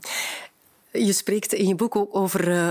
Je 0.92 1.12
spreekt 1.12 1.52
in 1.52 1.68
je 1.68 1.74
boek 1.74 1.96
ook 1.96 2.16
over 2.16 2.48
uh, 2.48 2.70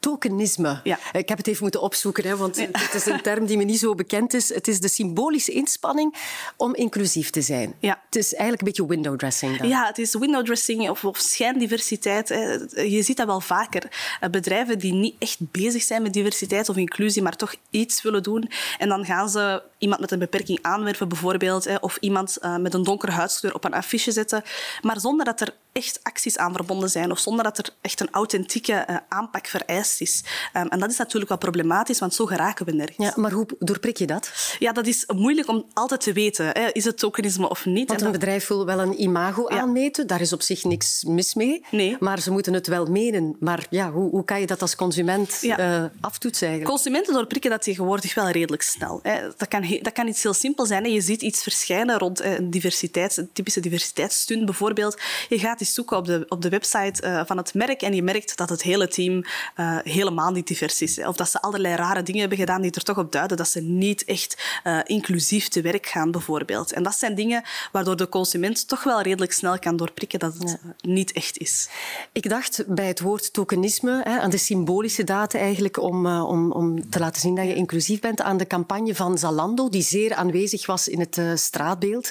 tokenisme. 0.00 0.80
Ja. 0.84 0.98
Ik 1.12 1.28
heb 1.28 1.38
het 1.38 1.46
even 1.46 1.62
moeten 1.62 1.82
opzoeken, 1.82 2.24
hè, 2.24 2.36
want 2.36 2.56
het 2.72 2.94
is 2.94 3.06
een 3.06 3.20
term 3.20 3.46
die 3.46 3.56
me 3.56 3.64
niet 3.64 3.78
zo 3.78 3.94
bekend 3.94 4.34
is. 4.34 4.54
Het 4.54 4.68
is 4.68 4.80
de 4.80 4.88
symbolische 4.88 5.52
inspanning 5.52 6.14
om 6.56 6.74
inclusief 6.74 7.30
te 7.30 7.42
zijn. 7.42 7.74
Ja. 7.78 8.02
Het 8.04 8.16
is 8.16 8.34
eigenlijk 8.34 8.60
een 8.60 8.68
beetje 8.68 8.86
window 8.86 9.18
dressing. 9.18 9.58
Dan. 9.58 9.68
Ja, 9.68 9.86
het 9.86 9.98
is 9.98 10.14
window 10.14 10.44
dressing 10.44 10.90
of, 10.90 11.04
of 11.04 11.18
schijndiversiteit. 11.18 12.28
Je 12.74 13.02
ziet 13.02 13.16
dat 13.16 13.26
wel 13.26 13.40
vaker. 13.40 13.82
Bedrijven 14.30 14.78
die 14.78 14.92
niet 14.92 15.14
echt 15.18 15.38
bezig 15.38 15.82
zijn 15.82 16.02
met 16.02 16.12
diversiteit 16.12 16.68
of 16.68 16.76
inclusie, 16.76 17.22
maar 17.22 17.36
toch 17.36 17.54
iets 17.70 18.02
willen 18.02 18.22
doen. 18.22 18.50
En 18.78 18.88
dan 18.88 19.04
gaan 19.04 19.28
ze 19.28 19.62
iemand 19.80 20.00
met 20.00 20.10
een 20.10 20.18
beperking 20.18 20.58
aanwerven, 20.62 21.08
bijvoorbeeld, 21.08 21.80
of 21.80 21.96
iemand 22.00 22.36
eh, 22.36 22.56
met 22.56 22.74
een 22.74 22.82
donkere 22.82 23.12
huidskleur 23.12 23.54
op 23.54 23.64
een 23.64 23.74
affiche 23.74 24.12
zetten, 24.12 24.42
maar 24.82 25.00
zonder 25.00 25.24
dat 25.24 25.40
er 25.40 25.54
echt 25.72 26.00
acties 26.02 26.38
aan 26.38 26.52
verbonden 26.54 26.90
zijn 26.90 27.10
of 27.10 27.18
zonder 27.18 27.44
dat 27.44 27.58
er 27.58 27.68
echt 27.80 28.00
een 28.00 28.10
authentieke 28.10 28.86
uh, 28.90 28.96
aanpak 29.08 29.46
vereist 29.46 30.00
is. 30.00 30.24
Um, 30.56 30.68
en 30.68 30.80
dat 30.80 30.90
is 30.90 30.96
natuurlijk 30.96 31.28
wel 31.28 31.38
problematisch, 31.38 31.98
want 31.98 32.14
zo 32.14 32.26
geraken 32.26 32.66
we 32.66 32.72
nergens. 32.72 33.06
Ja, 33.06 33.12
maar 33.16 33.30
hoe 33.30 33.46
doorprik 33.58 33.96
je 33.96 34.06
dat? 34.06 34.56
Ja, 34.58 34.72
dat 34.72 34.86
is 34.86 35.04
moeilijk 35.06 35.48
om 35.48 35.64
altijd 35.72 36.00
te 36.00 36.12
weten. 36.12 36.46
Hè. 36.46 36.68
Is 36.72 36.84
het 36.84 36.98
tokenisme 36.98 37.48
of 37.48 37.64
niet? 37.64 37.88
Want 37.88 38.00
een 38.00 38.10
dat... 38.10 38.20
bedrijf 38.20 38.46
wil 38.46 38.66
wel 38.66 38.78
een 38.78 39.02
imago 39.02 39.44
ja. 39.48 39.60
aanmeten. 39.60 40.06
Daar 40.06 40.20
is 40.20 40.32
op 40.32 40.42
zich 40.42 40.64
niks 40.64 41.04
mis 41.04 41.34
mee. 41.34 41.64
Nee. 41.70 41.96
Maar 42.00 42.20
ze 42.20 42.30
moeten 42.30 42.52
het 42.52 42.66
wel 42.66 42.86
menen. 42.86 43.36
Maar 43.40 43.66
ja, 43.70 43.90
hoe, 43.90 44.10
hoe 44.10 44.24
kan 44.24 44.40
je 44.40 44.46
dat 44.46 44.62
als 44.62 44.76
consument 44.76 45.38
ja. 45.40 45.58
uh, 45.58 45.84
aftoetsen 46.00 46.48
eigenlijk? 46.48 46.76
Consumenten 46.76 47.14
doorprikken 47.14 47.50
dat 47.50 47.62
tegenwoordig 47.62 48.14
wel 48.14 48.28
redelijk 48.28 48.62
snel. 48.62 49.00
Hè. 49.02 49.20
Dat, 49.36 49.48
kan, 49.48 49.62
dat 49.82 49.92
kan 49.92 50.08
iets 50.08 50.22
heel 50.22 50.34
simpel 50.34 50.66
zijn. 50.66 50.84
Hè. 50.84 50.90
Je 50.90 51.00
ziet 51.00 51.22
iets 51.22 51.42
verschijnen 51.42 51.98
rond 51.98 52.20
een 52.20 52.50
diversiteit, 52.50 53.16
een 53.16 53.30
typische 53.32 53.60
diversiteitsstunt 53.60 54.44
bijvoorbeeld. 54.44 55.00
Je 55.28 55.38
gaat 55.38 55.60
eens 55.60 55.74
zoeken 55.74 55.96
op 55.96 56.06
de, 56.06 56.24
op 56.28 56.42
de 56.42 56.48
website 56.48 57.02
uh, 57.02 57.22
van 57.26 57.36
het 57.36 57.54
merk 57.54 57.82
en 57.82 57.94
je 57.94 58.02
merkt 58.02 58.36
dat 58.36 58.48
het 58.48 58.62
hele 58.62 58.88
team 58.88 59.24
uh, 59.56 59.78
helemaal 59.82 60.30
niet 60.30 60.46
divers 60.46 60.82
is. 60.82 60.96
Hè. 60.96 61.08
Of 61.08 61.16
dat 61.16 61.30
ze 61.30 61.42
allerlei 61.42 61.74
rare 61.74 62.02
dingen 62.02 62.20
hebben 62.20 62.38
gedaan 62.38 62.62
die 62.62 62.70
er 62.70 62.82
toch 62.82 62.98
op 62.98 63.12
duiden 63.12 63.36
dat 63.36 63.48
ze 63.48 63.60
niet 63.60 64.04
echt 64.04 64.60
uh, 64.64 64.78
inclusief 64.84 65.48
te 65.48 65.60
werk 65.60 65.86
gaan, 65.86 66.10
bijvoorbeeld. 66.10 66.72
En 66.72 66.82
dat 66.82 66.94
zijn 66.94 67.14
dingen 67.14 67.42
waardoor 67.72 67.96
de 67.96 68.08
consument 68.08 68.68
toch 68.68 68.84
wel 68.84 69.00
redelijk 69.00 69.32
snel 69.32 69.58
kan 69.58 69.76
doorprikken 69.76 70.18
dat 70.18 70.34
het 70.34 70.58
ja. 70.62 70.74
niet 70.80 71.12
echt 71.12 71.38
is. 71.38 71.68
Ik 72.12 72.28
dacht 72.28 72.64
bij 72.66 72.86
het 72.86 73.00
woord 73.00 73.32
tokenisme 73.32 74.00
hè, 74.04 74.18
aan 74.18 74.30
de 74.30 74.38
symbolische 74.38 75.04
data 75.04 75.38
eigenlijk 75.38 75.78
om, 75.78 76.06
om, 76.06 76.52
om 76.52 76.90
te 76.90 76.98
laten 76.98 77.20
zien 77.20 77.34
dat 77.34 77.44
je 77.44 77.54
inclusief 77.54 78.00
bent, 78.00 78.20
aan 78.20 78.36
de 78.36 78.46
campagne 78.46 78.94
van 78.94 79.18
Zalando, 79.18 79.59
die 79.68 79.82
zeer 79.82 80.14
aanwezig 80.14 80.66
was 80.66 80.88
in 80.88 81.00
het 81.00 81.20
straatbeeld. 81.34 82.10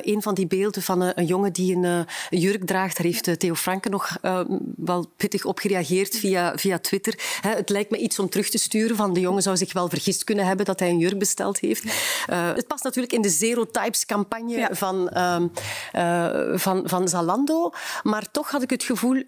een 0.00 0.22
van 0.22 0.34
die 0.34 0.46
beelden 0.46 0.82
van 0.82 1.00
een, 1.00 1.12
een 1.14 1.26
jongen 1.26 1.52
die 1.52 1.76
een, 1.76 2.06
jurk 2.30 2.66
draagt, 2.66 2.96
daar 2.96 3.06
heeft 3.06 3.40
Theo 3.40 3.54
Franke 3.54 3.88
nog 3.88 4.16
uh, 4.22 4.40
wel 4.76 5.06
pittig 5.16 5.44
op 5.44 5.58
gereageerd 5.58 6.16
via, 6.16 6.58
via 6.58 6.78
Twitter. 6.78 7.14
He, 7.40 7.50
het 7.50 7.68
lijkt 7.68 7.90
me 7.90 7.98
iets 7.98 8.18
om 8.18 8.28
terug 8.28 8.48
te 8.48 8.58
sturen 8.58 8.96
van 8.96 9.12
de 9.12 9.20
jongen 9.20 9.42
zou 9.42 9.56
zich 9.56 9.72
wel 9.72 9.88
vergist 9.88 10.24
kunnen 10.24 10.46
hebben 10.46 10.66
dat 10.66 10.80
hij 10.80 10.88
een 10.88 10.98
jurk 10.98 11.18
besteld 11.18 11.58
heeft. 11.58 11.84
Uh, 11.84 11.90
het 12.54 12.66
past 12.66 12.84
natuurlijk 12.84 13.12
in 13.12 13.22
de 13.22 13.28
Zero 13.28 13.66
Types 13.66 14.06
campagne 14.06 14.56
ja. 14.56 14.68
van, 14.72 15.10
uh, 15.14 16.56
van, 16.58 16.82
van 16.84 17.08
Zalando. 17.08 17.72
Maar 18.02 18.30
toch 18.30 18.50
had 18.50 18.62
ik 18.62 18.70
het 18.70 18.82
gevoel, 18.82 19.22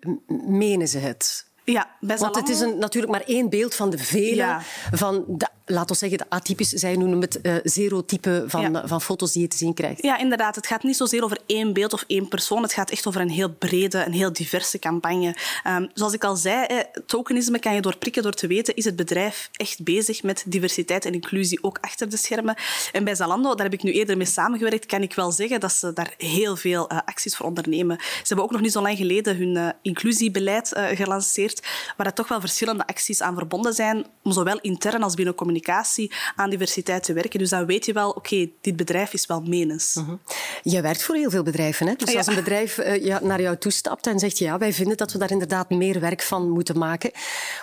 menen 0.47 0.89
ze 0.89 0.99
het? 0.99 1.47
Ja, 1.65 1.97
bij 2.01 2.17
Want 2.17 2.37
het 2.37 2.49
is 2.49 2.61
een, 2.61 2.79
natuurlijk 2.79 3.13
maar 3.13 3.23
één 3.27 3.49
beeld 3.49 3.75
van 3.75 3.91
de 3.91 3.99
vele. 3.99 4.35
Ja. 4.35 4.63
Van 4.93 5.25
de, 5.29 5.49
laten 5.67 5.89
we 5.89 5.95
zeggen, 5.95 6.19
de 6.19 6.25
atypisch, 6.29 6.69
zij 6.69 6.97
noemen 6.97 7.21
het 7.21 7.39
uh, 7.43 7.55
zero-type 7.63 8.45
van, 8.47 8.73
ja. 8.73 8.87
van 8.87 9.01
foto's 9.01 9.33
die 9.33 9.43
je 9.43 9.49
te 9.49 9.57
zien 9.57 9.75
krijgt. 9.75 10.03
Ja, 10.03 10.19
inderdaad. 10.19 10.55
Het 10.55 10.67
gaat 10.67 10.83
niet 10.83 10.97
zozeer 10.97 11.25
over 11.25 11.39
één 11.47 11.73
beeld 11.73 11.93
of 11.93 12.05
één 12.07 12.29
persoon. 12.29 12.63
Het 12.63 12.73
gaat 12.73 12.91
echt 12.91 13.07
over 13.07 13.21
een 13.21 13.31
heel 13.31 13.51
brede, 13.51 14.05
een 14.05 14.13
heel 14.13 14.33
diverse 14.33 14.79
campagne. 14.79 15.37
Um, 15.67 15.91
zoals 15.95 16.13
ik 16.13 16.25
al 16.25 16.37
zei, 16.37 16.65
eh, 16.65 16.79
tokenisme 17.07 17.59
kan 17.59 17.75
je 17.75 17.81
doorprikken 17.81 18.23
door 18.23 18.33
te 18.33 18.47
weten, 18.47 18.77
is 18.77 18.85
het 18.85 18.97
bedrijf 18.97 19.49
echt 19.53 19.83
bezig 19.83 20.23
met 20.23 20.45
diversiteit 20.47 21.05
en 21.05 21.13
inclusie, 21.13 21.63
ook 21.63 21.79
achter 21.81 22.11
de 22.11 22.17
schermen. 22.17 22.57
En 22.93 23.05
bij 23.05 23.15
Zalando, 23.15 23.55
daar 23.55 23.65
heb 23.65 23.75
ik 23.75 23.83
nu 23.83 23.93
eerder 23.93 24.17
mee 24.17 24.27
samengewerkt, 24.27 24.87
kan 24.87 25.03
ik 25.03 25.15
wel 25.15 25.33
zeggen 25.33 25.61
dat 25.61 25.73
ze 25.73 25.93
daar 25.93 26.15
heel 26.19 26.57
veel 26.57 26.93
uh, 26.93 26.99
acties 27.05 27.37
voor 27.37 27.47
ondernemen. 27.47 27.97
Ze 28.01 28.23
hebben 28.25 28.45
ook 28.45 28.53
nog 28.53 28.61
niet 28.61 28.73
zo 28.73 28.83
lang 28.83 28.97
geleden 28.97 29.37
hun 29.37 29.57
uh, 29.57 29.69
inclusiebeleid 29.83 30.73
gelanceerd 30.75 31.67
waar 31.97 32.07
er 32.07 32.13
toch 32.13 32.29
wel 32.29 32.41
verschillende 32.41 32.87
acties 32.87 33.23
aan 33.23 33.35
verbonden 33.35 33.75
zijn, 33.75 34.07
om 34.23 34.33
zowel 34.33 34.59
intern 34.61 35.03
als 35.03 35.15
binnen 35.15 35.35
communicatie 35.55 36.13
aan 36.37 36.51
diversiteit 36.51 37.03
te 37.03 37.13
werken. 37.13 37.39
Dus 37.39 37.51
dan 37.51 37.67
weet 37.67 37.87
je 37.87 37.93
wel, 37.93 38.09
oké, 38.09 38.19
okay, 38.19 38.53
dit 38.61 38.77
bedrijf 38.77 39.13
is 39.13 39.27
wel 39.27 39.41
menens. 39.41 39.95
-huh. 39.95 40.19
Je 40.63 40.81
werkt 40.81 41.03
voor 41.03 41.15
heel 41.15 41.31
veel 41.31 41.43
bedrijven. 41.43 41.87
Hè? 41.87 41.95
Dus 41.95 42.11
ja. 42.11 42.19
als 42.19 42.27
een 42.27 42.35
bedrijf 42.35 42.79
uh, 42.79 43.05
ja, 43.05 43.21
naar 43.23 43.41
jou 43.41 43.57
toestapt 43.57 44.07
en 44.07 44.19
zegt, 44.19 44.39
ja, 44.39 44.59
wij 44.59 44.73
vinden 44.73 44.97
dat 44.97 45.13
we 45.13 45.19
daar 45.19 45.31
inderdaad 45.31 45.71
meer 45.71 46.01
werk 46.01 46.23
van 46.23 46.51
moeten 46.51 46.79
maken. 46.79 47.11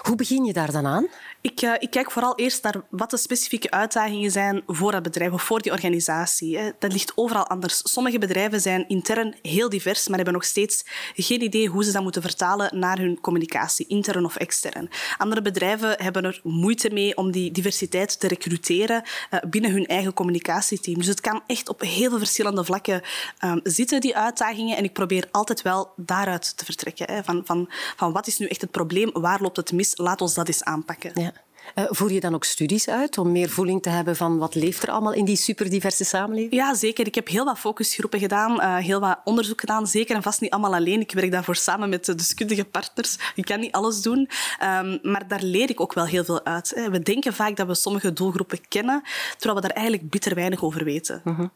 Hoe 0.01 0.15
begin 0.15 0.45
je 0.45 0.53
daar 0.53 0.71
dan 0.71 0.85
aan? 0.85 1.07
Ik, 1.41 1.61
uh, 1.61 1.73
ik, 1.79 1.89
kijk 1.89 2.11
vooral 2.11 2.35
eerst 2.35 2.63
naar 2.63 2.75
wat 2.89 3.09
de 3.09 3.17
specifieke 3.17 3.71
uitdagingen 3.71 4.31
zijn 4.31 4.63
voor 4.67 4.91
dat 4.91 5.03
bedrijf 5.03 5.31
of 5.31 5.43
voor 5.43 5.61
die 5.61 5.71
organisatie. 5.71 6.59
Dat 6.79 6.91
ligt 6.91 7.11
overal 7.15 7.47
anders. 7.47 7.81
Sommige 7.83 8.19
bedrijven 8.19 8.61
zijn 8.61 8.87
intern 8.87 9.35
heel 9.41 9.69
divers, 9.69 10.07
maar 10.07 10.15
hebben 10.15 10.33
nog 10.33 10.43
steeds 10.43 10.85
geen 11.15 11.41
idee 11.41 11.67
hoe 11.67 11.83
ze 11.83 11.91
dat 11.91 12.03
moeten 12.03 12.21
vertalen 12.21 12.79
naar 12.79 12.97
hun 12.97 13.21
communicatie, 13.21 13.87
intern 13.87 14.25
of 14.25 14.35
extern. 14.35 14.89
Andere 15.17 15.41
bedrijven 15.41 16.03
hebben 16.03 16.23
er 16.23 16.39
moeite 16.43 16.89
mee 16.93 17.17
om 17.17 17.31
die 17.31 17.51
diversiteit 17.51 18.19
te 18.19 18.27
recruteren 18.27 19.03
uh, 19.31 19.39
binnen 19.49 19.71
hun 19.71 19.85
eigen 19.85 20.13
communicatieteam. 20.13 20.97
Dus 20.97 21.07
het 21.07 21.21
kan 21.21 21.41
echt 21.47 21.69
op 21.69 21.81
heel 21.81 22.09
veel 22.09 22.17
verschillende 22.17 22.63
vlakken 22.63 23.01
um, 23.43 23.59
zitten, 23.63 24.01
die 24.01 24.17
uitdagingen. 24.17 24.77
En 24.77 24.83
ik 24.83 24.93
probeer 24.93 25.27
altijd 25.31 25.61
wel 25.61 25.93
daaruit 25.95 26.57
te 26.57 26.65
vertrekken. 26.65 27.11
Hè. 27.11 27.23
Van, 27.23 27.41
van, 27.45 27.69
van 27.95 28.11
wat 28.11 28.27
is 28.27 28.37
nu 28.37 28.45
echt 28.45 28.61
het 28.61 28.71
probleem? 28.71 29.09
Waar 29.13 29.41
loopt 29.41 29.57
het 29.57 29.71
mis? 29.71 29.97
Laat 29.97 30.21
ons 30.21 30.33
dat 30.33 30.47
eens 30.47 30.63
aanpakken. 30.63 31.30
Uh, 31.75 31.85
voer 31.87 32.11
je 32.11 32.19
dan 32.19 32.35
ook 32.35 32.43
studies 32.43 32.89
uit 32.89 33.17
om 33.17 33.31
meer 33.31 33.49
voeling 33.49 33.81
te 33.81 33.89
hebben 33.89 34.15
van 34.15 34.37
wat 34.37 34.55
leeft 34.55 34.83
er 34.83 34.89
allemaal 34.91 35.13
in 35.13 35.25
die 35.25 35.35
superdiverse 35.35 36.05
samenleving? 36.05 36.53
Ja, 36.53 36.73
zeker. 36.73 37.07
Ik 37.07 37.15
heb 37.15 37.27
heel 37.27 37.45
wat 37.45 37.59
focusgroepen 37.59 38.19
gedaan, 38.19 38.51
uh, 38.51 38.77
heel 38.77 38.99
wat 38.99 39.19
onderzoek 39.23 39.59
gedaan. 39.59 39.87
Zeker 39.87 40.15
en 40.15 40.23
vast 40.23 40.41
niet 40.41 40.51
allemaal 40.51 40.75
alleen. 40.75 40.99
Ik 40.99 41.11
werk 41.11 41.31
daarvoor 41.31 41.55
samen 41.55 41.89
met 41.89 42.05
de 42.05 42.15
deskundige 42.15 42.65
partners. 42.65 43.17
Ik 43.35 43.45
kan 43.45 43.59
niet 43.59 43.71
alles 43.71 44.01
doen. 44.01 44.29
Um, 44.63 44.99
maar 45.01 45.27
daar 45.27 45.43
leer 45.43 45.69
ik 45.69 45.81
ook 45.81 45.93
wel 45.93 46.05
heel 46.05 46.23
veel 46.23 46.45
uit. 46.45 46.71
Hè. 46.75 46.89
We 46.89 46.99
denken 46.99 47.33
vaak 47.33 47.55
dat 47.55 47.67
we 47.67 47.75
sommige 47.75 48.13
doelgroepen 48.13 48.67
kennen, 48.67 49.01
terwijl 49.37 49.61
we 49.61 49.67
daar 49.67 49.77
eigenlijk 49.77 50.09
bitter 50.09 50.35
weinig 50.35 50.63
over 50.63 50.83
weten. 50.83 51.21
Uh 51.25 51.37
-huh. 51.37 51.49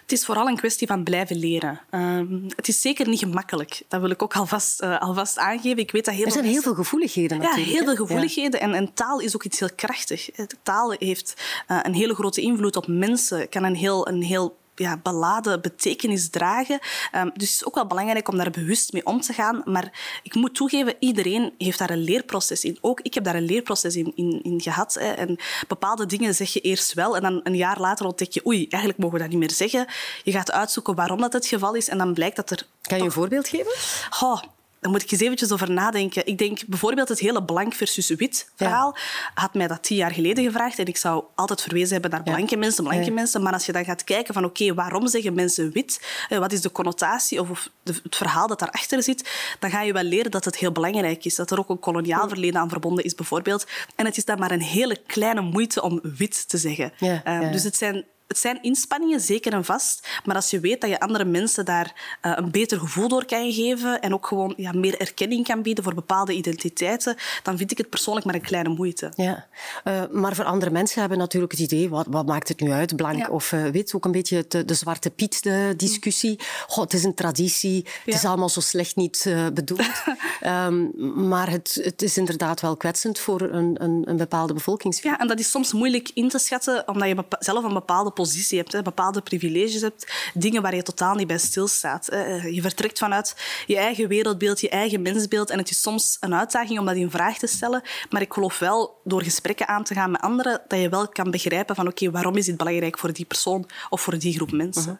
Het 0.01 0.11
is 0.11 0.25
vooral 0.25 0.47
een 0.47 0.55
kwestie 0.55 0.87
van 0.87 1.03
blijven 1.03 1.35
leren. 1.35 1.79
Um, 1.91 2.45
het 2.55 2.67
is 2.67 2.81
zeker 2.81 3.07
niet 3.07 3.19
gemakkelijk. 3.19 3.81
Dat 3.87 4.01
wil 4.01 4.09
ik 4.09 4.23
ook 4.23 4.35
alvast, 4.35 4.81
uh, 4.81 4.99
alvast 4.99 5.37
aangeven. 5.37 5.77
Ik 5.77 5.91
weet 5.91 6.05
dat 6.05 6.13
heel 6.13 6.25
er 6.25 6.31
zijn 6.31 6.45
heel 6.45 6.61
veel 6.61 6.73
gevoeligheden 6.73 7.37
natuurlijk. 7.37 7.67
Ja, 7.67 7.73
heel 7.73 7.83
veel 7.83 8.05
gevoeligheden. 8.05 8.59
Ja. 8.59 8.65
En, 8.65 8.73
en, 8.73 8.93
taal 8.93 9.19
is 9.19 9.35
ook 9.35 9.43
iets 9.43 9.59
heel 9.59 9.69
krachtig. 9.75 10.29
Taal 10.63 10.91
heeft 10.91 11.33
uh, 11.67 11.79
een 11.81 11.93
hele 11.93 12.13
grote 12.13 12.41
invloed 12.41 12.75
op 12.75 12.87
mensen. 12.87 13.49
Kan 13.49 13.63
een 13.63 13.75
heel, 13.75 14.07
een 14.07 14.21
heel 14.21 14.57
ja, 14.75 14.97
beladen 14.97 15.61
betekenis 15.61 16.29
dragen. 16.29 16.79
Um, 17.15 17.31
dus 17.33 17.49
het 17.49 17.59
is 17.59 17.65
ook 17.65 17.75
wel 17.75 17.87
belangrijk 17.87 18.27
om 18.27 18.37
daar 18.37 18.49
bewust 18.49 18.93
mee 18.93 19.05
om 19.05 19.21
te 19.21 19.33
gaan. 19.33 19.61
Maar 19.65 20.19
ik 20.23 20.35
moet 20.35 20.55
toegeven, 20.55 20.95
iedereen 20.99 21.53
heeft 21.57 21.79
daar 21.79 21.89
een 21.89 22.03
leerproces 22.03 22.63
in. 22.63 22.77
Ook 22.81 22.99
ik 23.01 23.13
heb 23.13 23.23
daar 23.23 23.35
een 23.35 23.45
leerproces 23.45 23.95
in, 23.95 24.11
in, 24.15 24.39
in 24.43 24.61
gehad. 24.61 24.93
Hè. 24.93 25.11
En 25.11 25.39
bepaalde 25.67 26.05
dingen 26.05 26.35
zeg 26.35 26.53
je 26.53 26.61
eerst 26.61 26.93
wel 26.93 27.15
en 27.15 27.21
dan 27.21 27.39
een 27.43 27.55
jaar 27.55 27.79
later 27.79 28.05
ontdek 28.05 28.31
je 28.31 28.45
oei, 28.45 28.67
eigenlijk 28.69 29.01
mogen 29.01 29.17
we 29.17 29.23
dat 29.23 29.31
niet 29.31 29.39
meer 29.39 29.51
zeggen. 29.51 29.87
Je 30.23 30.31
gaat 30.31 30.51
uitzoeken 30.51 30.95
waarom 30.95 31.21
dat 31.21 31.33
het 31.33 31.45
geval 31.45 31.73
is 31.73 31.89
en 31.89 31.97
dan 31.97 32.13
blijkt 32.13 32.35
dat 32.35 32.49
er... 32.49 32.67
Kan 32.81 32.97
je 32.97 33.03
een 33.03 33.11
voorbeeld 33.11 33.47
geven? 33.47 33.73
Oh, 34.21 34.41
daar 34.85 34.93
moet 34.93 35.03
ik 35.03 35.11
eens 35.11 35.21
eventjes 35.21 35.51
over 35.51 35.71
nadenken. 35.71 36.25
Ik 36.25 36.37
denk 36.37 36.65
bijvoorbeeld 36.67 37.09
het 37.09 37.19
hele 37.19 37.43
blank 37.43 37.73
versus 37.73 38.09
wit 38.09 38.49
verhaal. 38.55 38.97
Had 39.33 39.53
mij 39.53 39.67
dat 39.67 39.83
tien 39.83 39.97
jaar 39.97 40.11
geleden 40.11 40.43
gevraagd. 40.43 40.79
En 40.79 40.85
ik 40.85 40.97
zou 40.97 41.23
altijd 41.35 41.61
verwezen 41.61 41.91
hebben 41.91 42.11
naar 42.11 42.23
blanke 42.23 42.57
mensen, 42.57 42.83
blanke 42.83 43.11
mensen. 43.11 43.43
Maar 43.43 43.53
als 43.53 43.65
je 43.65 43.71
dan 43.71 43.85
gaat 43.85 44.03
kijken 44.03 44.33
van 44.33 44.45
oké, 44.45 44.73
waarom 44.73 45.07
zeggen 45.07 45.33
mensen 45.33 45.71
wit? 45.71 46.05
Eh, 46.29 46.37
wat 46.37 46.51
is 46.51 46.61
de 46.61 46.71
connotatie 46.71 47.41
of, 47.41 47.49
of 47.49 47.69
de, 47.83 47.93
het 48.03 48.15
verhaal 48.15 48.47
dat 48.47 48.59
daarachter 48.59 49.03
zit? 49.03 49.29
Dan 49.59 49.69
ga 49.69 49.81
je 49.81 49.93
wel 49.93 50.03
leren 50.03 50.31
dat 50.31 50.45
het 50.45 50.57
heel 50.57 50.71
belangrijk 50.71 51.25
is. 51.25 51.35
Dat 51.35 51.51
er 51.51 51.59
ook 51.59 51.69
een 51.69 51.79
koloniaal 51.79 52.27
verleden 52.27 52.61
aan 52.61 52.69
verbonden 52.69 53.03
is 53.03 53.15
bijvoorbeeld. 53.15 53.65
En 53.95 54.05
het 54.05 54.17
is 54.17 54.25
dan 54.25 54.39
maar 54.39 54.51
een 54.51 54.61
hele 54.61 54.97
kleine 55.07 55.41
moeite 55.41 55.81
om 55.81 55.99
wit 56.03 56.49
te 56.49 56.57
zeggen. 56.57 56.91
Eh, 56.99 57.19
ja. 57.23 57.51
Dus 57.51 57.63
het 57.63 57.75
zijn 57.75 58.05
het 58.27 58.37
zijn 58.37 58.61
inspanningen, 58.61 59.19
zeker 59.19 59.53
en 59.53 59.65
vast. 59.65 60.07
Maar 60.25 60.35
als 60.35 60.49
je 60.49 60.59
weet 60.59 60.81
dat 60.81 60.89
je 60.89 60.99
andere 60.99 61.25
mensen 61.25 61.65
daar 61.65 62.17
eh, 62.21 62.31
een 62.35 62.51
beter 62.51 62.79
gevoel 62.79 63.07
door 63.07 63.25
kan 63.25 63.51
geven 63.51 64.01
en 64.01 64.13
ook 64.13 64.27
gewoon 64.27 64.53
ja, 64.57 64.71
meer 64.71 64.99
erkenning 64.99 65.45
kan 65.47 65.61
bieden 65.61 65.83
voor 65.83 65.93
bepaalde 65.93 66.33
identiteiten, 66.33 67.15
dan 67.43 67.57
vind 67.57 67.71
ik 67.71 67.77
het 67.77 67.89
persoonlijk 67.89 68.25
maar 68.25 68.35
een 68.35 68.41
kleine 68.41 68.69
moeite. 68.69 69.11
Ja, 69.15 69.47
Eh, 69.83 70.01
maar 70.11 70.35
voor 70.35 70.45
andere 70.45 70.71
mensen 70.71 70.99
hebben 70.99 71.17
natuurlijk 71.17 71.51
het 71.51 71.61
idee, 71.61 71.89
wat, 71.89 72.05
wat 72.09 72.25
maakt 72.25 72.47
het 72.47 72.59
nu 72.59 72.71
uit, 72.71 72.95
blank 72.95 73.17
Ja. 73.17 73.27
of 73.29 73.51
eh, 73.51 73.63
wit? 73.65 73.93
Ook 73.93 74.05
een 74.05 74.11
beetje 74.11 74.45
de 74.65 74.73
Zwarte 74.73 75.09
Piet-discussie. 75.09 76.39
Goh, 76.67 76.83
het 76.83 76.93
is 76.93 77.03
een 77.03 77.13
traditie, 77.13 77.85
het 78.05 78.13
is 78.15 78.25
allemaal 78.25 78.49
zo 78.49 78.59
slecht 78.59 78.95
niet 78.95 79.29
bedoeld. 79.53 79.81
Ehm, 80.41 80.85
maar 81.27 81.49
het, 81.49 81.79
het 81.83 82.01
is 82.01 82.17
inderdaad 82.17 82.61
wel 82.61 82.77
kwetsend 82.77 83.19
voor 83.19 83.41
een, 83.41 83.83
een, 83.83 84.01
een 84.05 84.17
bepaalde 84.17 84.53
bevolkingsgroep. 84.53 85.11
Ja, 85.11 85.19
en 85.19 85.27
dat 85.27 85.39
is 85.39 85.51
soms 85.51 85.73
moeilijk 85.73 86.11
in 86.13 86.29
te 86.29 86.37
schatten, 86.39 86.87
omdat 86.87 87.07
je 87.07 87.25
zelf 87.39 87.63
een 87.63 87.73
bepaalde 87.73 88.11
positie 88.15 88.57
hebt, 88.57 88.83
bepaalde 88.83 89.21
privileges 89.21 89.81
hebt, 89.81 90.11
dingen 90.33 90.61
waar 90.61 90.75
je 90.75 90.83
totaal 90.83 91.15
niet 91.15 91.27
bij 91.27 91.37
stilstaat. 91.37 92.05
hè. 92.05 92.35
Je 92.35 92.61
vertrekt 92.61 92.97
vanuit 92.97 93.35
je 93.67 93.77
eigen 93.77 94.07
wereldbeeld, 94.07 94.61
je 94.61 94.69
eigen 94.69 95.01
mensbeeld, 95.01 95.49
en 95.49 95.57
het 95.57 95.69
is 95.69 95.81
soms 95.81 96.17
een 96.19 96.35
uitdaging 96.35 96.79
om 96.79 96.85
dat 96.85 96.95
in 96.95 97.11
vraag 97.11 97.37
te 97.37 97.47
stellen. 97.47 97.81
Maar 98.09 98.21
ik 98.21 98.33
geloof 98.33 98.59
wel, 98.59 99.01
door 99.03 99.23
gesprekken 99.23 99.67
aan 99.67 99.83
te 99.83 99.93
gaan 99.93 100.11
met 100.11 100.21
anderen, 100.21 100.61
dat 100.67 100.79
je 100.79 100.89
wel 100.89 101.07
kan 101.07 101.31
begrijpen 101.31 101.75
van 101.75 101.87
oké, 101.87 102.11
waarom 102.11 102.35
is 102.35 102.45
dit 102.45 102.57
belangrijk 102.57 102.97
voor 102.97 103.13
die 103.13 103.25
persoon 103.25 103.69
of 103.89 104.01
voor 104.01 104.17
die 104.17 104.33
groep 104.33 104.51
mensen. 104.51 104.99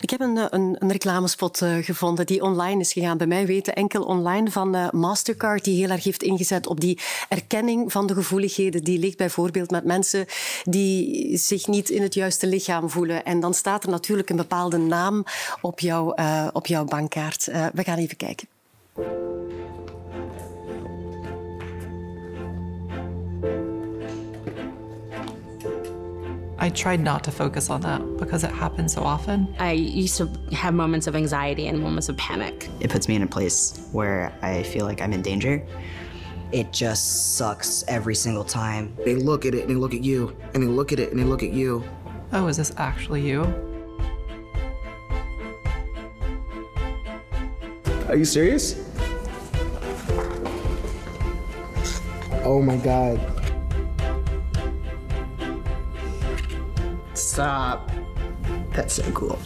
Ik 0.00 0.10
heb 0.10 0.20
een, 0.20 0.36
eh, 0.36 0.44
een, 0.50 0.76
een 0.78 0.92
reclamespot 0.92 1.62
eh, 1.62 1.76
gevonden 1.80 2.26
die 2.26 2.42
online 2.42 2.80
is 2.80 2.92
gegaan. 2.92 3.16
Bij 3.16 3.26
mij 3.26 3.46
weten 3.46 3.74
enkel 3.74 4.02
online 4.02 4.50
van 4.50 4.74
eh, 4.74 4.90
Mastercard, 4.90 5.64
die 5.64 5.78
heel 5.78 5.90
erg 5.90 6.04
heeft 6.04 6.22
ingezet 6.22 6.66
op 6.66 6.80
die 6.80 6.98
erkenning 7.28 7.92
van 7.92 8.06
de 8.06 8.14
gevoeligheden. 8.14 8.84
Die 8.84 8.98
ligt 8.98 9.16
bijvoorbeeld 9.16 9.70
met 9.70 9.84
mensen 9.84 10.26
die 10.64 11.36
zich 11.36 11.66
niet 11.66 11.90
in 11.90 12.02
het 12.02 12.14
juiste 12.14 12.46
lichaam 12.46 12.90
voelen. 12.90 13.24
En 13.24 13.40
dan 13.40 13.54
staat 13.54 13.84
er 13.84 13.90
natuurlijk 13.90 14.30
een 14.30 14.36
bepaalde 14.36 14.78
naam 14.78 15.24
op, 15.60 15.80
jouw 15.80 16.14
op 16.52 16.66
jouw 16.66 16.84
bankkaart. 16.84 17.44
We 17.72 17.84
gaan 17.84 17.98
even 17.98 18.16
kijken. 18.16 18.48
I 26.64 26.70
tried 26.70 27.00
not 27.00 27.22
to 27.24 27.30
focus 27.30 27.68
on 27.68 27.82
that 27.82 28.00
because 28.16 28.42
it 28.42 28.50
happens 28.50 28.94
so 28.94 29.02
often. 29.02 29.54
I 29.58 29.72
used 29.72 30.16
to 30.16 30.30
have 30.52 30.72
moments 30.72 31.06
of 31.06 31.14
anxiety 31.14 31.66
and 31.66 31.78
moments 31.78 32.08
of 32.08 32.16
panic. 32.16 32.70
It 32.80 32.88
puts 32.88 33.06
me 33.06 33.16
in 33.16 33.22
a 33.22 33.26
place 33.26 33.86
where 33.92 34.32
I 34.40 34.62
feel 34.62 34.86
like 34.86 35.02
I'm 35.02 35.12
in 35.12 35.20
danger. 35.20 35.62
It 36.52 36.72
just 36.72 37.36
sucks 37.36 37.84
every 37.86 38.14
single 38.14 38.44
time. 38.44 38.96
They 39.04 39.14
look 39.14 39.44
at 39.44 39.54
it 39.54 39.60
and 39.60 39.70
they 39.72 39.74
look 39.74 39.92
at 39.92 40.02
you, 40.02 40.34
and 40.54 40.62
they 40.62 40.66
look 40.66 40.90
at 40.90 40.98
it 40.98 41.10
and 41.10 41.20
they 41.20 41.24
look 41.24 41.42
at 41.42 41.52
you. 41.52 41.84
Oh, 42.32 42.46
is 42.46 42.56
this 42.56 42.72
actually 42.78 43.20
you? 43.20 43.42
Are 48.08 48.16
you 48.16 48.24
serious? 48.24 48.90
Oh 52.42 52.62
my 52.62 52.78
god. 52.78 53.33
Stop. 57.34 57.90
That's 58.72 58.94
so 58.94 59.02
cool. 59.12 59.38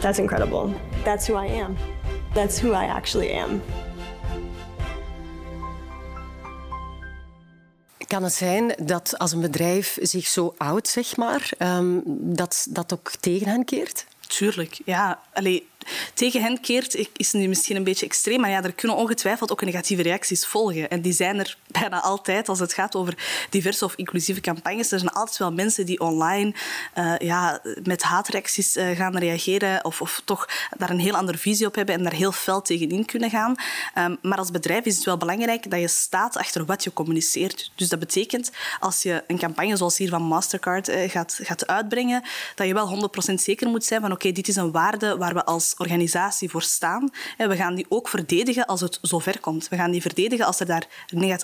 That's 0.00 0.18
incredible. 0.18 0.74
That's 1.04 1.28
who 1.28 1.36
I 1.36 1.46
am. 1.46 1.76
That's 2.34 2.60
who 2.60 2.72
I 2.72 2.86
actually 2.86 3.38
am. 3.38 3.62
Kan 8.06 8.22
het 8.22 8.32
zijn 8.32 8.74
dat 8.82 9.18
als 9.18 9.32
een 9.32 9.40
bedrijf 9.40 9.98
zich 10.00 10.26
zo 10.26 10.54
oud, 10.56 10.88
zeg 10.88 11.16
maar, 11.16 11.50
ehm, 11.58 11.98
dat 12.06 12.66
dat 12.70 12.92
ook 12.92 13.10
tegen 13.20 13.48
hen 13.48 13.64
keert? 13.64 14.06
Tuurlijk, 14.26 14.80
ja. 14.84 15.20
Allee, 15.32 15.68
tegen 16.14 16.42
hen 16.42 16.60
keert 16.60 17.08
is 17.16 17.32
nu 17.32 17.48
misschien 17.48 17.76
een 17.76 17.84
beetje 17.84 18.06
extreem, 18.06 18.40
maar 18.40 18.50
ja, 18.50 18.62
er 18.62 18.72
kunnen 18.72 18.96
ongetwijfeld 18.96 19.52
ook 19.52 19.64
negatieve 19.64 20.02
reacties 20.02 20.46
volgen. 20.46 20.90
En 20.90 21.00
die 21.00 21.12
zijn 21.12 21.38
er 21.38 21.56
bijna 21.80 22.00
altijd 22.00 22.48
als 22.48 22.58
het 22.58 22.72
gaat 22.72 22.96
over 22.96 23.46
diverse 23.50 23.84
of 23.84 23.94
inclusieve 23.94 24.40
campagnes. 24.40 24.92
Er 24.92 24.98
zijn 24.98 25.12
altijd 25.12 25.38
wel 25.38 25.52
mensen 25.52 25.86
die 25.86 26.00
online 26.00 26.54
eh, 26.94 27.18
ja, 27.18 27.60
met 27.82 28.02
haatreacties 28.02 28.76
eh, 28.76 28.96
gaan 28.96 29.18
reageren 29.18 29.84
of, 29.84 30.00
of 30.00 30.22
toch 30.24 30.48
daar 30.76 30.90
een 30.90 30.98
heel 30.98 31.16
andere 31.16 31.38
visie 31.38 31.66
op 31.66 31.74
hebben 31.74 31.94
en 31.94 32.02
daar 32.02 32.12
heel 32.12 32.32
fel 32.32 32.62
tegenin 32.62 33.04
kunnen 33.04 33.30
gaan. 33.30 33.54
Ehm, 33.94 34.16
maar 34.22 34.38
als 34.38 34.50
bedrijf 34.50 34.84
is 34.84 34.96
het 34.96 35.04
wel 35.04 35.16
belangrijk 35.16 35.70
dat 35.70 35.80
je 35.80 35.88
staat 35.88 36.36
achter 36.36 36.64
wat 36.64 36.84
je 36.84 36.92
communiceert. 36.92 37.70
Dus 37.74 37.88
dat 37.88 37.98
betekent, 37.98 38.50
als 38.80 39.02
je 39.02 39.24
een 39.26 39.38
campagne 39.38 39.76
zoals 39.76 39.98
hier 39.98 40.08
van 40.08 40.22
Mastercard 40.22 40.88
eh, 40.88 41.10
gaat, 41.10 41.38
gaat 41.42 41.66
uitbrengen, 41.66 42.22
dat 42.54 42.66
je 42.66 42.74
wel 42.74 43.10
100% 43.30 43.34
zeker 43.34 43.68
moet 43.68 43.84
zijn 43.84 44.00
van 44.00 44.12
oké, 44.12 44.32
dit 44.32 44.48
is 44.48 44.56
een 44.56 44.70
waarde 44.70 45.16
waar 45.16 45.34
we 45.34 45.44
als 45.44 45.69
organisatie 45.78 46.50
voor 46.50 46.62
staan. 46.62 47.10
En 47.36 47.48
we 47.48 47.56
gaan 47.56 47.74
die 47.74 47.86
ook 47.88 48.08
verdedigen 48.08 48.66
als 48.66 48.80
het 48.80 48.98
zover 49.02 49.40
komt. 49.40 49.68
We 49.68 49.76
gaan 49.76 49.90
die 49.90 50.00
verdedigen 50.00 50.46
als 50.46 50.60
er, 50.60 50.66
daar 50.66 50.86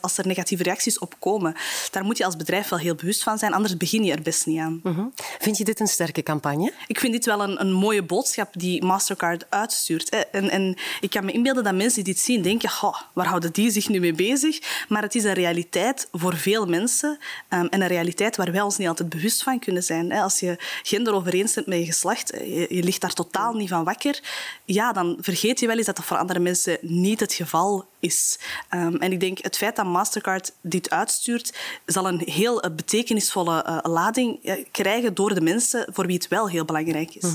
als 0.00 0.18
er 0.18 0.26
negatieve 0.26 0.62
reacties 0.62 0.98
op 0.98 1.14
komen. 1.18 1.54
Daar 1.90 2.04
moet 2.04 2.18
je 2.18 2.24
als 2.24 2.36
bedrijf 2.36 2.68
wel 2.68 2.78
heel 2.78 2.94
bewust 2.94 3.22
van 3.22 3.38
zijn, 3.38 3.52
anders 3.52 3.76
begin 3.76 4.04
je 4.04 4.12
er 4.12 4.22
best 4.22 4.46
niet 4.46 4.60
aan. 4.60 4.80
Mhm. 4.82 5.04
Vind 5.38 5.58
je 5.58 5.64
dit 5.64 5.80
een 5.80 5.86
sterke 5.86 6.22
campagne? 6.22 6.72
Ik 6.86 6.98
vind 6.98 7.12
dit 7.12 7.24
wel 7.24 7.42
een, 7.42 7.60
een 7.60 7.72
mooie 7.72 8.02
boodschap 8.02 8.48
die 8.52 8.84
Mastercard 8.84 9.46
uitstuurt. 9.48 10.08
En, 10.30 10.50
en 10.50 10.76
ik 11.00 11.10
kan 11.10 11.24
me 11.24 11.32
inbeelden 11.32 11.64
dat 11.64 11.74
mensen 11.74 12.04
die 12.04 12.14
dit 12.14 12.22
zien 12.22 12.42
denken, 12.42 12.70
"Goh, 12.70 13.00
waar 13.12 13.26
houden 13.26 13.52
die 13.52 13.70
zich 13.70 13.88
nu 13.88 14.00
mee 14.00 14.12
bezig? 14.12 14.84
Maar 14.88 15.02
het 15.02 15.14
is 15.14 15.24
een 15.24 15.32
realiteit 15.32 16.08
voor 16.12 16.36
veel 16.36 16.66
mensen 16.66 17.18
ehm, 17.48 17.66
en 17.66 17.80
een 17.80 17.88
realiteit 17.88 18.36
waar 18.36 18.52
wij 18.52 18.60
ons 18.60 18.76
niet 18.76 18.88
altijd 18.88 19.08
bewust 19.08 19.42
van 19.42 19.58
kunnen 19.58 19.82
zijn. 19.82 20.12
Als 20.12 20.40
je 20.40 20.56
gender 20.82 21.14
overeenstemt 21.14 21.66
met 21.66 21.78
je 21.78 21.84
geslacht, 21.84 22.30
eh, 22.30 22.58
je, 22.58 22.74
je 22.74 22.82
ligt 22.82 23.00
daar 23.00 23.12
totaal 23.12 23.54
niet 23.54 23.68
van 23.68 23.84
wakker, 23.84 24.15
ja, 24.64 24.92
dan 24.92 25.16
vergeet 25.20 25.60
je 25.60 25.66
wel 25.66 25.76
eens 25.76 25.86
dat 25.86 25.96
dat 25.96 26.04
voor 26.04 26.16
andere 26.16 26.38
mensen 26.38 26.78
niet 26.80 27.20
het 27.20 27.32
geval 27.32 27.84
is. 27.98 28.38
Ehm, 28.68 28.94
en 28.94 29.12
ik 29.12 29.20
denk, 29.20 29.38
het 29.42 29.56
feit 29.56 29.76
dat 29.76 29.86
Mastercard 29.86 30.52
dit 30.60 30.90
uitstuurt, 30.90 31.54
zal 31.86 32.08
een 32.08 32.22
heel 32.24 32.62
eh, 32.62 32.74
betekenisvolle 32.74 33.62
eh, 33.62 33.78
lading 33.82 34.44
eh, 34.44 34.64
krijgen 34.70 35.14
door 35.14 35.34
de 35.34 35.40
mensen 35.40 35.88
voor 35.92 36.06
wie 36.06 36.16
het 36.16 36.28
wel 36.28 36.48
heel 36.48 36.64
belangrijk 36.64 37.14
is. 37.14 37.34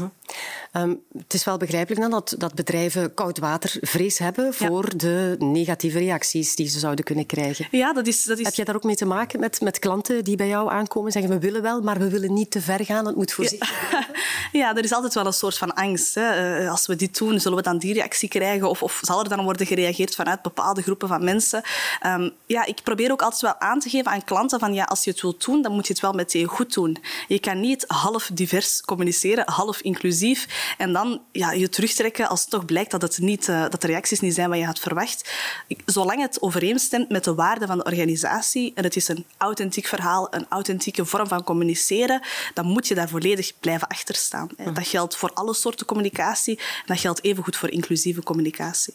Ehm, 0.71 0.95
het 1.17 1.33
is 1.33 1.43
wel 1.43 1.57
begrijpelijk 1.57 2.01
dan 2.01 2.11
dat, 2.11 2.35
dat 2.37 2.53
bedrijven 2.53 3.13
koudwatervrees 3.13 4.17
hebben 4.17 4.53
voor 4.53 4.97
de 4.97 5.35
negatieve 5.39 5.99
reacties 5.99 6.55
die 6.55 6.67
ze 6.67 6.79
zouden 6.79 7.05
kunnen 7.05 7.25
krijgen. 7.25 7.67
Ja, 7.71 7.93
dat 7.93 8.07
is... 8.07 8.23
Dat 8.23 8.37
is... 8.37 8.45
Heb 8.45 8.53
jij 8.53 8.65
daar 8.65 8.75
ook 8.75 8.83
mee 8.83 8.95
te 8.95 9.05
maken 9.05 9.39
met, 9.39 9.61
met 9.61 9.79
klanten 9.79 10.23
die 10.23 10.35
bij 10.35 10.47
jou 10.47 10.71
aankomen 10.71 11.05
en 11.05 11.21
zeggen 11.21 11.39
we 11.39 11.45
willen 11.45 11.61
wel, 11.61 11.81
maar 11.81 11.99
we 11.99 12.09
willen 12.09 12.33
niet 12.33 12.51
te 12.51 12.61
ver 12.61 12.85
gaan, 12.85 13.05
het 13.05 13.15
moet 13.15 13.31
voorzichtig 13.31 13.89
Ja, 14.51 14.75
er 14.75 14.83
is 14.83 14.93
altijd 14.93 15.13
wel 15.13 15.25
een 15.25 15.33
soort 15.33 15.57
van 15.57 15.73
angst. 15.73 16.15
Hè. 16.15 16.69
Als 16.69 16.87
we 16.87 16.95
dit 16.95 17.17
doen, 17.17 17.39
zullen 17.39 17.57
we 17.57 17.63
dan 17.63 17.77
die 17.77 17.93
reactie 17.93 18.29
krijgen? 18.29 18.69
Of, 18.69 18.83
of 18.83 18.99
zal 19.01 19.23
er 19.23 19.29
dan 19.29 19.43
worden 19.43 19.67
gereageerd 19.67 20.15
vanuit 20.15 20.41
bepaalde 20.55 20.81
groepen 20.81 21.07
van 21.07 21.23
mensen? 21.23 21.61
Ehm, 21.99 22.29
ja, 22.45 22.65
ik 22.65 22.83
probeer 22.83 23.11
ook 23.11 23.21
altijd 23.21 23.41
wel 23.41 23.59
aan 23.59 23.79
te 23.79 23.89
geven 23.89 24.11
aan 24.11 24.23
klanten 24.23 24.59
van 24.59 24.73
ja, 24.73 24.83
als 24.83 25.03
je 25.03 25.11
het 25.11 25.21
wilt 25.21 25.45
doen, 25.45 25.61
dan 25.61 25.71
moet 25.71 25.87
je 25.87 25.93
het 25.93 26.01
wel 26.01 26.13
meteen 26.13 26.45
goed 26.45 26.73
doen. 26.73 26.97
Je 27.27 27.39
kan 27.39 27.59
niet 27.59 27.83
half 27.87 28.29
divers 28.33 28.81
communiceren, 28.81 29.49
half 29.51 29.79
inclusief, 29.81 30.47
en 30.77 30.93
dan 30.93 31.21
ja, 31.31 31.51
je 31.51 31.69
terugtrekken 31.69 32.27
als 32.29 32.41
het 32.41 32.49
toch 32.49 32.65
blijkt 32.65 32.91
dat, 32.91 33.01
het 33.01 33.17
niet, 33.17 33.47
eh, 33.49 33.61
dat 33.69 33.81
de 33.81 33.87
reacties 33.87 34.19
niet 34.19 34.33
zijn 34.33 34.49
wat 34.49 34.57
je 34.57 34.65
had 34.65 34.79
verwacht. 34.79 35.29
Ik- 35.67 35.81
Zolang 35.85 36.21
het 36.21 36.41
overeenstemt 36.41 37.09
met 37.09 37.23
de 37.23 37.33
waarden 37.33 37.67
van 37.67 37.77
de 37.77 37.83
organisatie 37.83 38.71
en 38.75 38.83
het 38.83 38.95
is 38.95 39.07
een 39.07 39.25
authentiek 39.37 39.87
verhaal, 39.87 40.27
een 40.31 40.45
authentieke 40.49 41.05
vorm 41.05 41.27
van 41.27 41.43
communiceren, 41.43 42.21
dan 42.53 42.65
moet 42.65 42.87
je 42.87 42.95
daar 42.95 43.09
volledig 43.09 43.51
blijven 43.59 43.87
achter 43.87 44.15
staan. 44.15 44.49
hè. 44.57 44.71
Dat 44.71 44.87
geldt 44.87 45.15
voor 45.15 45.31
alle 45.33 45.53
soorten 45.53 45.85
communicatie 45.85 46.57
en 46.57 46.63
dat 46.85 46.99
geldt 46.99 47.23
evengoed 47.23 47.55
voor 47.57 47.69
inclusieve 47.69 48.23
communicatie. 48.23 48.93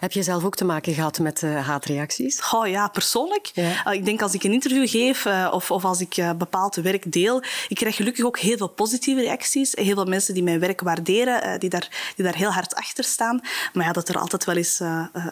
Heb 0.00 0.12
je 0.12 0.22
zelf 0.22 0.44
ook 0.44 0.56
te 0.56 0.64
maken 0.64 0.85
gehad 0.94 1.18
met 1.18 1.42
eh, 1.42 1.66
haatreacties? 1.66 2.50
Oh 2.52 2.66
ja, 2.66 2.88
persoonlijk. 2.88 3.50
Ja. 3.54 3.86
Uh, 3.86 3.92
Ik 3.92 4.04
denk 4.04 4.22
als 4.22 4.34
ik 4.34 4.44
een 4.44 4.52
interview 4.52 4.88
geef 4.88 5.24
uh, 5.24 5.50
of, 5.52 5.70
of 5.70 5.84
als 5.84 6.00
ik 6.00 6.22
bepaald 6.38 6.74
werk 6.74 7.12
deel, 7.12 7.42
ik 7.68 7.76
krijg 7.76 7.96
gelukkig 7.96 8.24
ook 8.24 8.38
heel 8.38 8.56
veel 8.56 8.68
positieve 8.68 9.20
reacties. 9.20 9.72
Heel 9.74 9.94
veel 9.94 10.04
mensen 10.04 10.34
die 10.34 10.42
mijn 10.42 10.60
werk 10.60 10.80
waarderen 10.80 11.60
die, 11.60 11.70
daar, 11.70 12.12
die 12.16 12.24
daar 12.24 12.36
heel 12.36 12.52
hard 12.52 12.74
achter 12.74 13.04
staan. 13.04 13.40
Maar 13.72 13.84
ja, 13.86 13.92
dat 13.92 14.08
er 14.08 14.18
altijd 14.18 14.44
wel 14.44 14.56
eens 14.56 14.80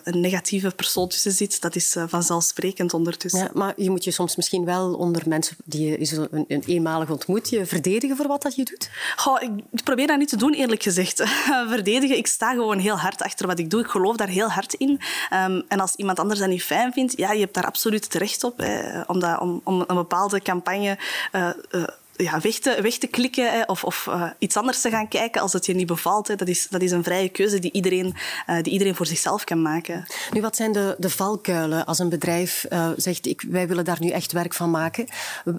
een 0.04 0.20
negatieve 0.20 0.70
persoon 0.70 1.08
tussen 1.08 1.32
zit, 1.32 1.60
dat 1.60 1.76
is 1.76 1.96
vanzelfsprekend 2.06 2.94
ondertussen. 2.94 3.40
Ja, 3.40 3.50
maar 3.52 3.72
je 3.76 3.90
moet 3.90 4.04
je 4.04 4.10
soms 4.10 4.36
misschien 4.36 4.64
wel 4.64 4.94
onder 4.94 5.22
mensen 5.26 5.56
die 5.64 5.88
je 5.88 6.28
een, 6.30 6.44
een 6.48 6.62
eenmalig 6.66 7.10
ontmoet, 7.10 7.48
je 7.48 7.66
verdedigen 7.66 8.16
voor 8.16 8.26
wat 8.26 8.42
dat 8.42 8.54
je 8.54 8.64
doet? 8.64 8.90
Goh, 9.16 9.42
ik 9.42 9.82
probeer 9.84 10.06
dat 10.06 10.18
niet 10.18 10.28
te 10.28 10.36
doen, 10.36 10.52
eerlijk 10.52 10.82
gezegd. 10.82 11.22
verdedigen, 11.74 12.16
ik 12.16 12.26
sta 12.26 12.52
gewoon 12.52 12.78
heel 12.78 12.96
hard 12.96 13.22
achter 13.22 13.46
wat 13.46 13.58
ik 13.58 13.70
doe. 13.70 13.80
Ik 13.80 13.86
geloof 13.86 14.16
daar 14.16 14.28
heel 14.28 14.48
hard 14.48 14.74
in. 14.74 15.00
Um, 15.44 15.62
en 15.68 15.80
als 15.80 15.94
iemand 15.94 16.18
anders 16.18 16.40
dat 16.40 16.48
niet 16.48 16.62
fijn 16.62 16.92
vindt, 16.92 17.16
ja, 17.16 17.32
je 17.32 17.40
hebt 17.40 17.54
daar 17.54 17.66
absoluut 17.66 18.10
terecht 18.10 18.44
op. 18.44 18.58
Hè, 18.58 19.00
om, 19.00 19.22
om, 19.22 19.60
om 19.64 19.84
een 19.86 19.96
bepaalde 19.96 20.40
campagne 20.40 20.98
uh, 21.32 21.48
uh, 21.70 21.84
ja, 22.16 22.40
weg, 22.40 22.58
te, 22.58 22.78
weg 22.82 22.98
te 22.98 23.06
klikken 23.06 23.52
hè, 23.52 23.62
of, 23.62 23.84
of 23.84 24.06
uh, 24.08 24.30
iets 24.38 24.56
anders 24.56 24.80
te 24.80 24.90
gaan 24.90 25.08
kijken 25.08 25.40
als 25.40 25.52
het 25.52 25.66
je 25.66 25.74
niet 25.74 25.86
bevalt. 25.86 26.28
Hè. 26.28 26.36
Dat, 26.36 26.48
is, 26.48 26.68
dat 26.68 26.82
is 26.82 26.90
een 26.90 27.04
vrije 27.04 27.28
keuze 27.28 27.58
die 27.58 27.72
iedereen, 27.72 28.14
uh, 28.46 28.62
die 28.62 28.72
iedereen 28.72 28.94
voor 28.94 29.06
zichzelf 29.06 29.44
kan 29.44 29.62
maken. 29.62 30.06
Nu, 30.32 30.40
wat 30.40 30.56
zijn 30.56 30.72
de, 30.72 30.94
de 30.98 31.10
valkuilen 31.10 31.86
als 31.86 31.98
een 31.98 32.08
bedrijf 32.08 32.66
uh, 32.70 32.88
zegt 32.96 33.26
ik, 33.26 33.44
wij 33.48 33.68
willen 33.68 33.84
daar 33.84 34.00
nu 34.00 34.08
echt 34.08 34.32
werk 34.32 34.54
van 34.54 34.70
maken? 34.70 35.06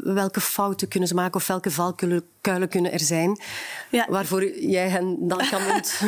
Welke 0.03 0.41
fouten 0.41 0.87
kunnen 0.87 1.09
ze 1.09 1.15
maken 1.15 1.35
of 1.35 1.47
welke 1.47 1.71
valkuilen 1.71 2.69
kunnen 2.69 2.91
er 2.91 2.99
zijn 2.99 3.39
ja. 3.89 4.05
waarvoor 4.09 4.59
jij 4.59 4.89
hen 4.89 5.17
dan 5.19 5.41
kan 5.49 5.61
ont, 5.73 6.01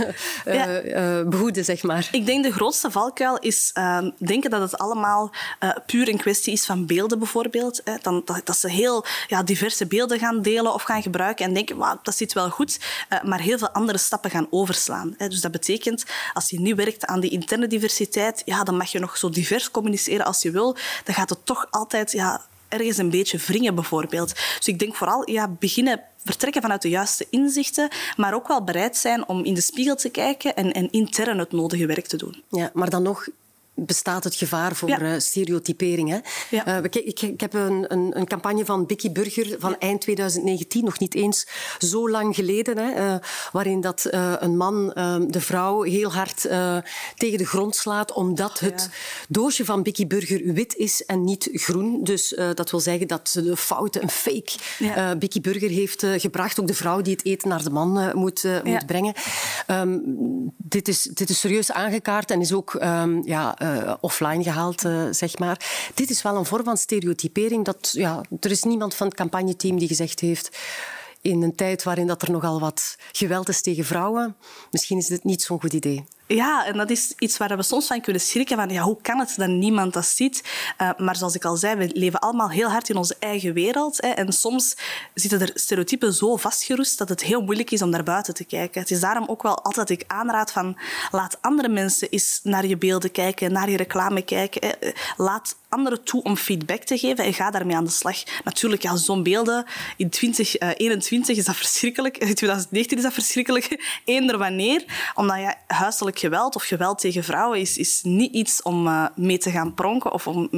ja. 0.45 1.23
behoeden, 1.23 1.65
zeg 1.65 1.83
maar? 1.83 2.10
Ik 2.12 2.25
denk 2.25 2.43
de 2.43 2.51
grootste 2.51 2.91
valkuil 2.91 3.38
is 3.39 3.69
ehm, 3.73 4.10
denken 4.17 4.49
dat 4.49 4.62
het 4.62 4.77
allemaal 4.77 5.31
puur 5.86 6.10
een 6.10 6.17
kwestie 6.17 6.53
is 6.53 6.65
van 6.65 6.86
beelden 6.86 7.19
bijvoorbeeld. 7.19 7.81
Hè. 7.83 7.93
Dan, 8.01 8.21
dat, 8.25 8.41
dat 8.43 8.57
ze 8.57 8.69
heel 8.69 9.05
ja, 9.27 9.43
diverse 9.43 9.86
beelden 9.86 10.19
gaan 10.19 10.37
delen 10.41 10.73
of 10.73 10.84
gaan 10.84 11.02
gebruiken 11.02 11.45
en 11.45 11.54
denken, 11.54 11.76
wow, 11.76 11.97
dat 12.04 12.15
zit 12.15 12.34
wel 12.34 12.50
goed, 12.50 12.80
uh, 13.10 13.23
maar 13.23 13.39
heel 13.39 13.58
veel 13.58 13.69
andere 13.69 13.97
stappen 13.97 14.30
gaan 14.30 14.47
overslaan. 14.50 15.15
Dus 15.17 15.41
dat 15.41 15.52
betekent, 15.52 16.06
als 16.34 16.50
je 16.50 16.60
nu 16.60 16.76
werkt 16.76 17.06
aan 17.06 17.19
die 17.19 17.32
interne 17.32 17.67
diversiteit, 17.67 18.41
ja, 18.45 18.63
dan 18.63 18.78
mag 18.78 18.91
je 18.91 19.00
nog 19.00 19.17
zo 19.17 19.30
divers 19.30 19.71
communiceren 19.71 20.26
als 20.26 20.41
je 20.41 20.52
wil. 20.52 20.76
Dan 21.04 21.15
gaat 21.15 21.30
het 21.30 21.45
toch 21.45 21.67
altijd 21.69 22.12
ja, 22.12 22.41
ergens 22.67 22.97
een 22.97 23.10
beetje 23.10 23.38
wringen, 23.38 23.76
bijvoorbeeld. 23.76 24.36
Dus 24.58 24.67
ik 24.67 24.80
denk 24.80 24.95
vooral 24.95 25.30
ja, 25.30 25.47
beginnen 25.60 26.02
vertrekken 26.23 26.62
vanuit 26.62 26.82
de 26.82 26.89
juiste 26.89 27.28
inzichten, 27.30 27.89
maar 28.15 28.34
ook 28.34 28.47
wel 28.47 28.63
bereid 28.63 28.97
zijn 28.97 29.28
om 29.28 29.43
in 29.43 29.54
de 29.54 29.62
spiegel 29.62 29.95
te 29.95 30.10
kijken 30.10 30.56
en, 30.56 30.71
en 30.71 30.91
intern 30.91 31.39
het 31.39 31.52
nodige 31.52 31.86
werk 31.86 32.08
te 32.08 32.17
doen. 32.17 32.43
Ja, 32.50 32.69
maar 32.73 32.89
dan 32.89 33.04
nog 33.04 33.28
bestaat 33.80 34.24
het 34.24 34.36
gevaar 34.36 34.76
voor 34.76 34.90
ja. 34.90 35.02
uh, 35.02 35.13
stereotypering. 35.18 36.10
Hè? 36.10 36.18
Ja. 36.50 36.78
Uh, 36.78 36.84
ik, 36.84 36.96
ik, 37.22 37.40
heb 37.42 37.54
een, 37.54 37.86
een, 37.88 38.18
een, 38.18 38.28
campagne 38.28 38.66
van 38.66 38.86
Bicky 38.86 39.12
Burger 39.12 39.56
van 39.60 39.70
ja. 39.70 39.80
eind 39.80 40.02
2019, 40.02 40.84
nog 40.84 41.00
niet 41.00 41.16
eens 41.16 41.48
zo 41.78 42.10
lang 42.10 42.36
geleden, 42.36 42.78
hè, 42.78 43.13
uh, 43.13 43.16
waarin 43.52 43.82
dat, 43.82 44.08
een 44.40 44.58
man 44.58 44.88
de 45.28 45.42
vrouw 45.42 45.82
heel 45.82 46.13
hard 46.13 46.42
tegen 47.16 47.38
de 47.38 47.46
grond 47.46 47.76
slaat 47.76 48.13
omdat 48.13 48.60
het 48.60 48.90
doosje 49.30 49.66
van 49.66 49.84
Bicky 49.84 50.08
Burger 50.08 50.54
wit 50.54 50.76
is 50.76 51.06
en 51.06 51.24
niet 51.24 51.50
groen. 51.52 52.04
Dus 52.04 52.40
dat 52.54 52.72
wil 52.72 52.80
zeggen 52.80 53.08
dat 53.08 53.30
ze 53.30 53.44
de 53.44 53.58
fouten, 53.58 54.04
een 54.04 54.10
fake 54.10 54.52
Bicky 55.20 55.42
Burger 55.42 55.70
heeft 55.70 56.06
gebracht. 56.18 56.60
Ook 56.60 56.68
de 56.68 56.74
vrouw 56.74 57.02
die 57.02 57.13
het 57.13 57.26
eten 57.26 57.50
naar 57.50 57.63
de 57.63 57.70
man 57.70 58.12
moet, 58.13 58.44
moet 58.63 58.86
brengen. 58.86 59.13
Um, 59.68 60.52
dit, 60.58 60.88
is, 60.88 61.02
dit 61.02 61.30
is 61.30 61.40
serieus 61.40 61.72
aangekaart 61.72 62.32
en 62.32 62.42
is 62.42 62.54
ook 62.54 62.74
um, 62.74 63.22
ja, 63.26 63.58
uh, 63.75 63.93
offline 64.01 64.43
gehaald, 64.43 64.86
uh, 64.86 65.08
zeg 65.12 65.38
maar. 65.38 65.89
Dit 65.93 66.10
is 66.10 66.21
wel 66.21 66.36
een 66.36 66.45
vorm 66.45 66.63
van 66.63 66.77
stereotypering. 66.77 67.65
Dat, 67.65 67.89
ja, 67.91 68.21
er 68.39 68.51
is 68.51 68.63
niemand 68.63 68.95
van 68.95 69.08
het 69.08 69.15
campagneteam 69.15 69.80
die 69.80 69.88
gezegd 69.88 70.19
heeft 70.19 70.58
in 71.21 71.41
een 71.41 71.56
tijd 71.56 71.84
waarin 71.84 72.08
dat 72.08 72.21
er 72.21 72.32
nogal 72.32 72.60
wat 72.60 72.95
geweld 73.12 73.49
is 73.49 73.62
tegen 73.62 73.86
vrouwen, 73.86 74.36
misschien 74.71 74.97
is 74.97 75.08
dit 75.08 75.23
niet 75.23 75.41
zo'n 75.41 75.60
goed 75.60 75.73
idee. 75.73 76.06
Ja, 76.28 76.66
en 76.66 76.78
dat 76.78 76.90
is 76.90 77.13
iets 77.18 77.38
waar 77.38 77.58
we 77.58 77.63
soms 77.63 77.88
van 77.88 78.02
kunnen 78.02 78.22
schrikken. 78.22 78.58
Van, 78.58 78.70
ja, 78.70 78.82
hoe 78.82 78.98
kan 79.02 79.20
het 79.20 79.34
dat 79.38 79.48
niemand 79.48 79.94
dat 79.94 80.06
ziet? 80.06 80.44
Uh, 80.82 80.90
maar 80.98 81.16
zoals 81.16 81.36
ik 81.36 81.46
al 81.46 81.56
zei, 81.56 81.76
we 81.76 81.90
leven 81.94 82.20
allemaal 82.20 82.50
heel 82.50 82.70
hard 82.70 82.90
in 82.90 82.96
onze 82.96 83.16
eigen 83.20 83.54
wereld. 83.54 84.02
Hè, 84.02 84.10
en 84.10 84.34
soms 84.34 84.78
zitten 85.13 85.42
er 85.42 85.52
stereotypen 85.54 86.13
zo 86.13 86.36
vastgeroest 86.36 86.98
dat 86.98 87.10
het 87.10 87.24
heel 87.24 87.42
moeilijk 87.42 87.72
is 87.72 87.82
om 87.82 87.90
naar 87.90 88.04
buiten 88.04 88.34
te 88.34 88.46
kijken. 88.46 88.82
Het 88.82 88.92
is 88.92 89.00
daarom 89.00 89.28
ook 89.28 89.44
wel 89.44 89.63
altijd 89.63 89.90
ik 89.90 90.04
aanraad 90.08 90.52
van 90.52 90.78
laat 91.12 91.38
andere 91.42 91.70
mensen 91.70 92.10
eens 92.10 92.40
naar 92.44 92.66
je 92.66 92.78
beelden 92.78 93.12
kijken, 93.12 93.52
naar 93.52 93.70
je 93.70 93.78
reclame 93.78 94.22
kijken. 94.22 94.62
Hè. 94.68 94.92
Laat 95.18 95.56
anderen 95.70 96.04
toe 96.04 96.24
om 96.24 96.38
feedback 96.38 96.84
te 96.84 96.98
geven 96.98 97.24
en 97.24 97.34
ga 97.34 97.52
daarmee 97.52 97.76
aan 97.76 97.84
de 97.84 97.90
slag. 97.90 98.24
Natuurlijk, 98.44 98.82
ja, 98.82 98.96
zo'n 98.96 99.24
beelden 99.24 99.66
in 99.98 100.10
2021 100.10 101.38
is 101.38 101.46
dat 101.46 101.56
verschrikkelijk. 101.56 102.18
In 102.28 102.36
2019 102.36 102.98
is 102.98 103.04
dat 103.04 103.13
verschrikkelijk. 103.13 103.68
Eender 104.06 104.38
wanneer. 104.38 104.84
Omdat 105.16 105.38
ja, 105.38 105.56
huiselijk 105.68 106.16
geweld 106.19 106.56
of 106.56 106.63
geweld 106.63 106.99
tegen 106.99 107.23
vrouwen 107.23 107.60
is, 107.60 107.77
is 107.77 108.01
niet 108.03 108.34
iets 108.34 108.62
om 108.62 108.88
uh, 108.88 109.06
mee 109.15 109.38
te 109.38 109.51
gaan 109.51 109.73
pronken 109.73 110.12
of 110.12 110.27
om, 110.27 110.49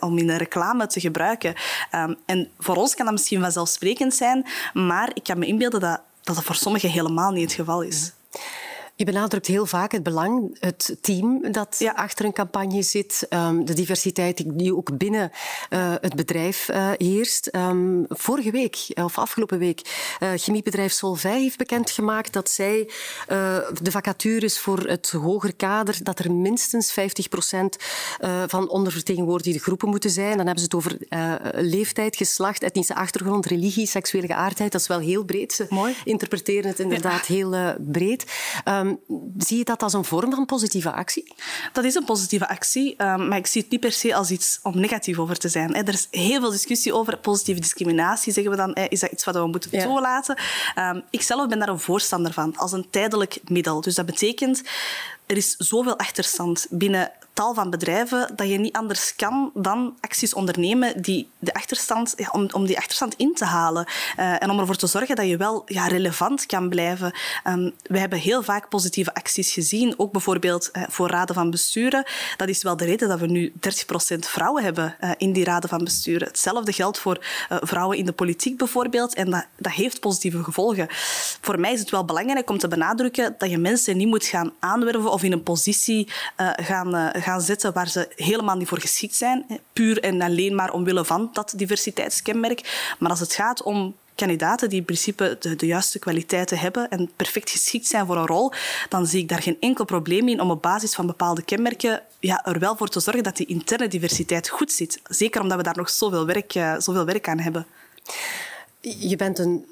om, 0.00 0.18
in 0.18 0.28
een 0.28 0.36
reclame 0.36 0.86
te 0.86 1.00
gebruiken. 1.00 1.54
Um, 1.94 2.16
en 2.26 2.48
voor 2.58 2.76
ons 2.76 2.94
kan 2.94 3.04
dat 3.04 3.14
misschien 3.14 3.40
vanzelfsprekend 3.40 4.14
zijn, 4.14 4.46
maar 4.72 5.10
ik 5.14 5.22
kan 5.22 5.38
me 5.38 5.46
inbeelden 5.46 5.80
dat 5.80 6.00
dat 6.22 6.44
voor 6.44 6.54
sommigen 6.54 6.90
helemaal 6.90 7.30
niet 7.30 7.42
het 7.42 7.52
geval 7.52 7.82
is. 7.82 8.12
Je 9.00 9.06
benadrukt 9.06 9.46
heel 9.46 9.66
vaak 9.66 9.92
het 9.92 10.02
belang, 10.02 10.56
het 10.58 10.96
team 11.00 11.52
dat 11.52 11.76
ja. 11.78 11.92
achter 11.92 12.24
een 12.24 12.32
campagne 12.32 12.82
zit, 12.82 13.26
um, 13.30 13.64
de 13.64 13.72
diversiteit 13.72 14.58
die 14.58 14.76
ook 14.76 14.98
binnen 14.98 15.30
uh, 15.70 15.94
het 16.00 16.14
bedrijf 16.14 16.68
uh, 16.68 16.90
heerst. 16.96 17.54
Um, 17.56 18.04
vorige 18.08 18.50
week, 18.50 18.86
of 18.94 19.18
afgelopen 19.18 19.58
week, 19.58 19.80
uh, 20.22 20.28
chemiebedrijf 20.34 20.92
Solvay 20.92 21.40
heeft 21.40 21.56
bekendgemaakt 21.56 22.32
dat 22.32 22.50
zij 22.50 22.90
de 23.82 23.90
vacatures 23.90 24.58
voor 24.58 24.78
het 24.78 25.10
hoger 25.10 25.54
kader, 25.54 25.98
dat 26.02 26.18
er 26.18 26.32
minstens 26.32 26.92
50 26.92 27.28
procent 27.28 27.76
van 28.46 28.68
ondervertegenwoordigde 28.68 29.58
groepen 29.58 29.88
moeten 29.88 30.10
zijn. 30.10 30.36
Dan 30.36 30.46
hebben 30.46 30.58
ze 30.58 30.64
het 30.64 30.74
over 30.74 30.98
leeftijd, 31.64 32.16
geslacht, 32.16 32.62
etnische 32.62 32.94
achtergrond, 32.94 33.46
religie, 33.46 33.86
seksuele 33.86 34.26
geaardheid. 34.26 34.72
Dat 34.72 34.80
is 34.80 34.86
wel 34.86 34.98
heel 34.98 35.24
breed. 35.24 35.52
Ze 35.52 35.66
Mooi. 35.68 35.94
interpreteren 36.04 36.70
het 36.70 36.80
inderdaad 36.80 37.26
ja. 37.26 37.34
heel 37.34 37.74
breed. 37.78 38.24
Um, 38.64 38.89
zie 39.36 39.58
je 39.58 39.64
dat 39.64 39.82
als 39.82 39.92
een 39.92 40.04
vorm 40.04 40.34
van 40.34 40.44
positieve 40.44 40.92
actie? 40.92 41.34
Dat 41.72 41.84
is 41.84 41.94
een 41.94 42.04
positieve 42.04 42.48
actie, 42.48 43.02
um, 43.02 43.28
maar 43.28 43.38
ik 43.38 43.46
zie 43.46 43.62
het 43.62 43.70
niet 43.70 43.80
per 43.80 43.92
se 43.92 44.14
als 44.14 44.30
iets 44.30 44.58
om 44.62 44.80
negatief 44.80 45.18
over 45.18 45.36
te 45.36 45.48
zijn. 45.48 45.74
Er 45.74 45.88
is 45.88 46.08
heel 46.10 46.40
veel 46.40 46.50
discussie 46.50 46.94
over 46.94 47.18
positieve 47.18 47.60
discriminatie, 47.60 48.32
zeggen 48.32 48.52
we 48.52 48.58
dan. 48.58 48.74
Is 48.74 49.00
dat 49.00 49.12
iets 49.12 49.24
wat 49.24 49.34
we 49.34 49.46
moeten 49.46 49.70
ja. 49.72 49.84
toelaten? 49.84 50.38
Um, 50.78 51.02
ik 51.10 51.22
zelf 51.22 51.48
ben 51.48 51.58
daar 51.58 51.68
een 51.68 51.80
voorstander 51.80 52.32
van, 52.32 52.56
als 52.56 52.72
een 52.72 52.90
tijdelijk 52.90 53.40
middel. 53.44 53.80
Dus 53.80 53.94
dat 53.94 54.06
betekent, 54.06 54.62
er 55.26 55.36
is 55.36 55.56
zoveel 55.56 55.98
achterstand 55.98 56.66
binnen 56.70 57.12
tal 57.32 57.54
van 57.54 57.70
bedrijven 57.70 58.32
dat 58.36 58.48
je 58.48 58.58
niet 58.58 58.76
anders 58.76 59.14
kan 59.16 59.50
dan 59.54 59.96
acties 60.00 60.34
ondernemen 60.34 61.02
die 61.02 61.28
de 61.38 61.54
achterstand, 61.54 62.14
om, 62.32 62.48
om 62.52 62.66
die 62.66 62.76
achterstand 62.76 63.14
in 63.14 63.34
te 63.34 63.44
halen. 63.44 63.86
Uh, 64.18 64.42
en 64.42 64.50
om 64.50 64.58
ervoor 64.58 64.76
te 64.76 64.86
zorgen 64.86 65.16
dat 65.16 65.26
je 65.26 65.36
wel 65.36 65.62
ja, 65.66 65.86
relevant 65.86 66.46
kan 66.46 66.68
blijven. 66.68 67.12
Um, 67.44 67.72
we 67.82 67.98
hebben 67.98 68.18
heel 68.18 68.42
vaak 68.42 68.68
positieve 68.68 69.14
acties 69.14 69.52
gezien, 69.52 69.94
ook 69.96 70.12
bijvoorbeeld 70.12 70.70
uh, 70.72 70.82
voor 70.88 71.08
raden 71.08 71.34
van 71.34 71.50
besturen. 71.50 72.04
Dat 72.36 72.48
is 72.48 72.62
wel 72.62 72.76
de 72.76 72.84
reden 72.84 73.08
dat 73.08 73.20
we 73.20 73.26
nu 73.26 73.52
30% 74.14 74.18
vrouwen 74.18 74.62
hebben 74.62 74.96
uh, 75.00 75.10
in 75.16 75.32
die 75.32 75.44
raden 75.44 75.68
van 75.68 75.84
besturen. 75.84 76.28
Hetzelfde 76.28 76.72
geldt 76.72 76.98
voor 76.98 77.26
vrouwen 77.48 77.98
in 77.98 78.04
de 78.04 78.12
politiek 78.12 78.58
bijvoorbeeld. 78.58 79.14
En 79.14 79.30
dat, 79.30 79.46
dat 79.56 79.72
heeft 79.72 80.00
positieve 80.00 80.44
gevolgen. 80.44 80.86
Voor 81.40 81.60
mij 81.60 81.72
is 81.72 81.80
het 81.80 81.90
wel 81.90 82.04
belangrijk 82.04 82.50
om 82.50 82.58
te 82.58 82.68
benadrukken 82.68 83.34
dat 83.38 83.50
je 83.50 83.58
mensen 83.58 83.96
niet 83.96 84.08
moet 84.08 84.24
gaan 84.24 84.52
aanwerven 84.58 85.10
of 85.10 85.22
in 85.22 85.32
een 85.32 85.42
positie 85.42 86.08
gaan, 86.56 87.12
gaan 87.22 87.40
zetten 87.40 87.72
waar 87.72 87.88
ze 87.88 88.08
helemaal 88.16 88.56
niet 88.56 88.68
voor 88.68 88.80
geschikt 88.80 89.14
zijn. 89.14 89.46
Puur 89.72 90.00
en 90.00 90.22
alleen 90.22 90.54
maar 90.54 90.72
omwille 90.72 91.04
van 91.04 91.30
dat 91.32 91.52
diversiteitskenmerk. 91.56 92.92
Maar 92.98 93.10
als 93.10 93.20
het 93.20 93.34
gaat 93.34 93.62
om 93.62 93.94
kandidaten 94.14 94.68
die 94.68 94.78
in 94.78 94.84
principe 94.84 95.36
de, 95.40 95.66
juiste 95.66 95.98
kwaliteiten 95.98 96.58
hebben 96.58 96.88
en 96.90 97.10
perfect 97.16 97.50
geschikt 97.50 97.86
zijn 97.86 98.06
voor 98.06 98.16
een 98.16 98.26
rol, 98.26 98.52
dan 98.88 99.06
zie 99.06 99.20
ik 99.22 99.28
daar 99.28 99.42
geen 99.42 99.56
enkel 99.60 99.84
probleem 99.84 100.28
in 100.28 100.40
om 100.40 100.50
op 100.50 100.62
basis 100.62 100.94
van 100.94 101.06
bepaalde 101.06 101.42
kenmerken 101.42 102.02
ja, 102.18 102.44
er 102.44 102.58
wel 102.58 102.76
voor 102.76 102.88
te 102.88 103.00
zorgen 103.00 103.22
dat 103.22 103.36
die 103.36 103.46
interne 103.46 103.88
diversiteit 103.88 104.48
goed 104.48 104.72
zit. 104.72 105.00
Zeker 105.04 105.40
omdat 105.40 105.56
we 105.56 105.62
daar 105.62 105.76
nog 105.76 105.90
zoveel 105.90 106.26
werk, 106.26 106.54
uh, 106.54 106.74
zoveel 106.78 107.04
werk 107.04 107.28
aan 107.28 107.38
hebben. 107.38 107.66
Je 108.80 109.16
bent 109.16 109.38
een, 109.38 109.66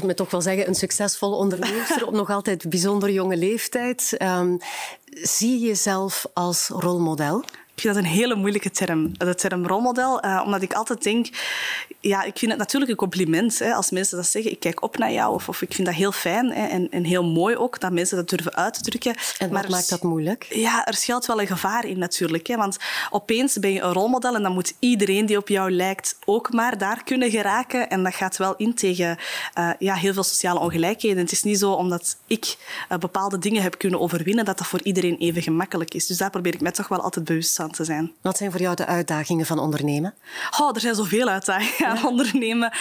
we 0.00 0.08
het 0.08 0.16
toch 0.16 0.30
wel 0.30 0.40
zeggen, 0.40 0.68
een 0.68 0.74
succesvolle 0.74 1.36
ondernemer 1.36 2.06
op 2.06 2.14
nog 2.14 2.30
altijd 2.30 2.68
bijzonder 2.68 3.10
jonge 3.10 3.36
leeftijd. 3.36 4.16
Um, 4.22 4.58
zie 5.22 5.58
je 5.60 5.66
jezelf 5.66 6.26
als 6.32 6.68
rolmodel? 6.68 7.44
Ik 7.78 7.84
vind 7.84 7.94
dat 7.94 8.04
een 8.04 8.10
hele 8.10 8.34
moeilijke 8.34 8.70
term, 8.70 9.12
de 9.18 9.34
term 9.34 9.66
rolmodel. 9.66 10.24
Uh, 10.24 10.42
omdat 10.44 10.62
ik 10.62 10.72
altijd 10.72 11.02
denk, 11.02 11.26
ja, 12.00 12.22
ik 12.22 12.38
vind 12.38 12.50
het 12.50 12.60
natuurlijk 12.60 12.90
een 12.90 12.96
compliment 12.96 13.58
hè, 13.58 13.72
als 13.72 13.90
mensen 13.90 14.16
dat 14.16 14.26
zeggen. 14.26 14.52
Ik 14.52 14.60
kijk 14.60 14.82
op 14.82 14.98
naar 14.98 15.12
jou 15.12 15.34
of, 15.34 15.48
of 15.48 15.62
ik 15.62 15.74
vind 15.74 15.86
dat 15.86 15.96
heel 15.96 16.12
fijn 16.12 16.52
hè, 16.52 16.66
en, 16.66 16.90
en 16.90 17.04
heel 17.04 17.24
mooi 17.24 17.56
ook 17.56 17.80
dat 17.80 17.92
mensen 17.92 18.16
dat 18.16 18.28
durven 18.28 18.54
uit 18.54 18.74
te 18.74 18.80
drukken. 18.80 19.14
En 19.38 19.50
wat 19.50 19.68
maakt 19.68 19.90
dat 19.90 20.02
moeilijk? 20.02 20.46
Ja, 20.50 20.86
er 20.86 20.94
schuilt 20.94 21.26
wel 21.26 21.40
een 21.40 21.46
gevaar 21.46 21.86
in 21.86 21.98
natuurlijk. 21.98 22.46
Hè, 22.46 22.56
want 22.56 22.76
opeens 23.10 23.58
ben 23.58 23.72
je 23.72 23.80
een 23.80 23.92
rolmodel 23.92 24.34
en 24.34 24.42
dan 24.42 24.52
moet 24.52 24.74
iedereen 24.78 25.26
die 25.26 25.36
op 25.36 25.48
jou 25.48 25.70
lijkt 25.70 26.18
ook 26.24 26.52
maar 26.52 26.78
daar 26.78 27.04
kunnen 27.04 27.30
geraken. 27.30 27.88
En 27.88 28.02
dat 28.02 28.14
gaat 28.14 28.36
wel 28.36 28.56
in 28.56 28.74
tegen 28.74 29.18
uh, 29.58 29.70
ja, 29.78 29.94
heel 29.94 30.12
veel 30.12 30.22
sociale 30.22 30.60
ongelijkheden. 30.60 31.18
Het 31.18 31.32
is 31.32 31.42
niet 31.42 31.58
zo 31.58 31.72
omdat 31.72 32.16
ik 32.26 32.56
uh, 32.92 32.98
bepaalde 32.98 33.38
dingen 33.38 33.62
heb 33.62 33.78
kunnen 33.78 34.00
overwinnen 34.00 34.44
dat 34.44 34.58
dat 34.58 34.66
voor 34.66 34.82
iedereen 34.82 35.16
even 35.18 35.42
gemakkelijk 35.42 35.94
is. 35.94 36.06
Dus 36.06 36.16
daar 36.16 36.30
probeer 36.30 36.54
ik 36.54 36.60
mij 36.60 36.72
toch 36.72 36.88
wel 36.88 37.00
altijd 37.00 37.24
bewust 37.24 37.56
van 37.56 37.67
te 37.70 37.84
zijn. 37.84 38.12
Wat 38.20 38.36
zijn 38.36 38.50
voor 38.50 38.60
jou 38.60 38.74
de 38.74 38.86
uitdagingen 38.86 39.46
van 39.46 39.58
ondernemen? 39.58 40.14
Oh, 40.60 40.70
er 40.74 40.80
zijn 40.80 40.94
zoveel 40.94 41.28
uitdagingen 41.28 41.90
aan 41.90 42.06
ondernemen. 42.06 42.72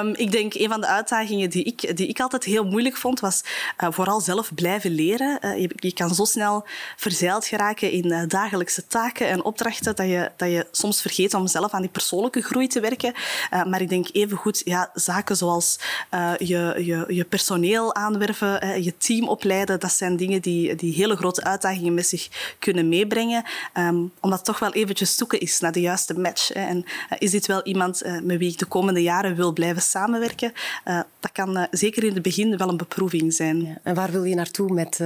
Um, 0.00 0.14
ik 0.16 0.32
denk 0.32 0.54
een 0.54 0.68
van 0.68 0.80
de 0.80 0.86
uitdagingen 0.86 1.50
die 1.50 1.64
ik, 1.64 1.96
die 1.96 2.06
ik 2.06 2.20
altijd 2.20 2.44
heel 2.44 2.64
moeilijk 2.64 2.96
vond, 2.96 3.20
was 3.20 3.42
uh, 3.78 3.88
vooral 3.90 4.20
zelf 4.20 4.54
blijven 4.54 4.90
leren. 4.90 5.38
Uh, 5.44 5.60
je, 5.60 5.70
je, 5.74 5.92
kan 5.92 6.14
zo 6.14 6.24
snel 6.24 6.66
verzeild 6.96 7.46
geraken 7.46 7.90
in 7.90 8.06
uh, 8.06 8.22
dagelijkse 8.26 8.86
taken 8.86 9.28
en 9.28 9.44
opdrachten 9.44 9.96
dat 9.96 10.06
je, 10.06 10.30
dat 10.36 10.48
je 10.50 10.66
soms 10.70 11.00
vergeet 11.00 11.34
om 11.34 11.46
zelf 11.46 11.72
aan 11.72 11.80
die 11.80 11.90
persoonlijke 11.90 12.42
groei 12.42 12.66
te 12.66 12.80
werken. 12.80 13.14
maar 13.50 13.80
ik 13.80 13.88
denk 13.88 14.08
evengoed 14.12 14.62
ja, 14.64 14.90
zaken 14.94 15.36
zoals 15.36 15.78
je, 16.38 16.74
je, 16.84 17.04
je 17.08 17.24
personeel 17.24 17.94
aanwerven, 17.94 18.82
je 18.82 18.96
team 18.96 19.28
opleiden, 19.28 19.80
dat 19.80 19.92
zijn 19.92 20.16
dingen 20.16 20.42
die, 20.42 20.74
die 20.74 20.94
hele 20.94 21.16
grote 21.16 21.44
uitdagingen 21.44 21.94
met 21.94 22.06
zich 22.06 22.28
kunnen 22.58 22.88
meebrengen. 22.88 23.44
Um, 23.74 24.12
omdat 24.30 24.44
toch 24.44 24.58
wel 24.58 24.72
eventjes 24.72 25.16
zoeken 25.16 25.40
is 25.40 25.60
naar 25.60 25.72
de 25.72 25.80
juiste 25.80 26.18
match. 26.18 26.52
En 26.52 26.76
uh, 26.76 27.18
is 27.18 27.30
dit 27.30 27.46
wel 27.46 27.62
iemand 27.62 28.04
uh, 28.04 28.20
met 28.22 28.38
wie 28.38 28.50
ik 28.50 28.58
de 28.58 28.64
komende 28.64 29.02
jaren 29.02 29.36
wil 29.36 29.52
blijven 29.52 29.82
samenwerken? 29.82 30.52
Uh, 31.20 31.30
dat 31.30 31.32
kan 31.32 31.66
zeker 31.70 32.04
in 32.04 32.14
het 32.14 32.22
begin 32.22 32.56
wel 32.56 32.68
een 32.68 32.76
beproeving 32.76 33.34
zijn. 33.34 33.62
Ja. 33.62 33.78
En 33.82 33.94
waar 33.94 34.10
wil 34.10 34.24
je 34.24 34.34
naartoe 34.34 34.72
met, 34.72 35.00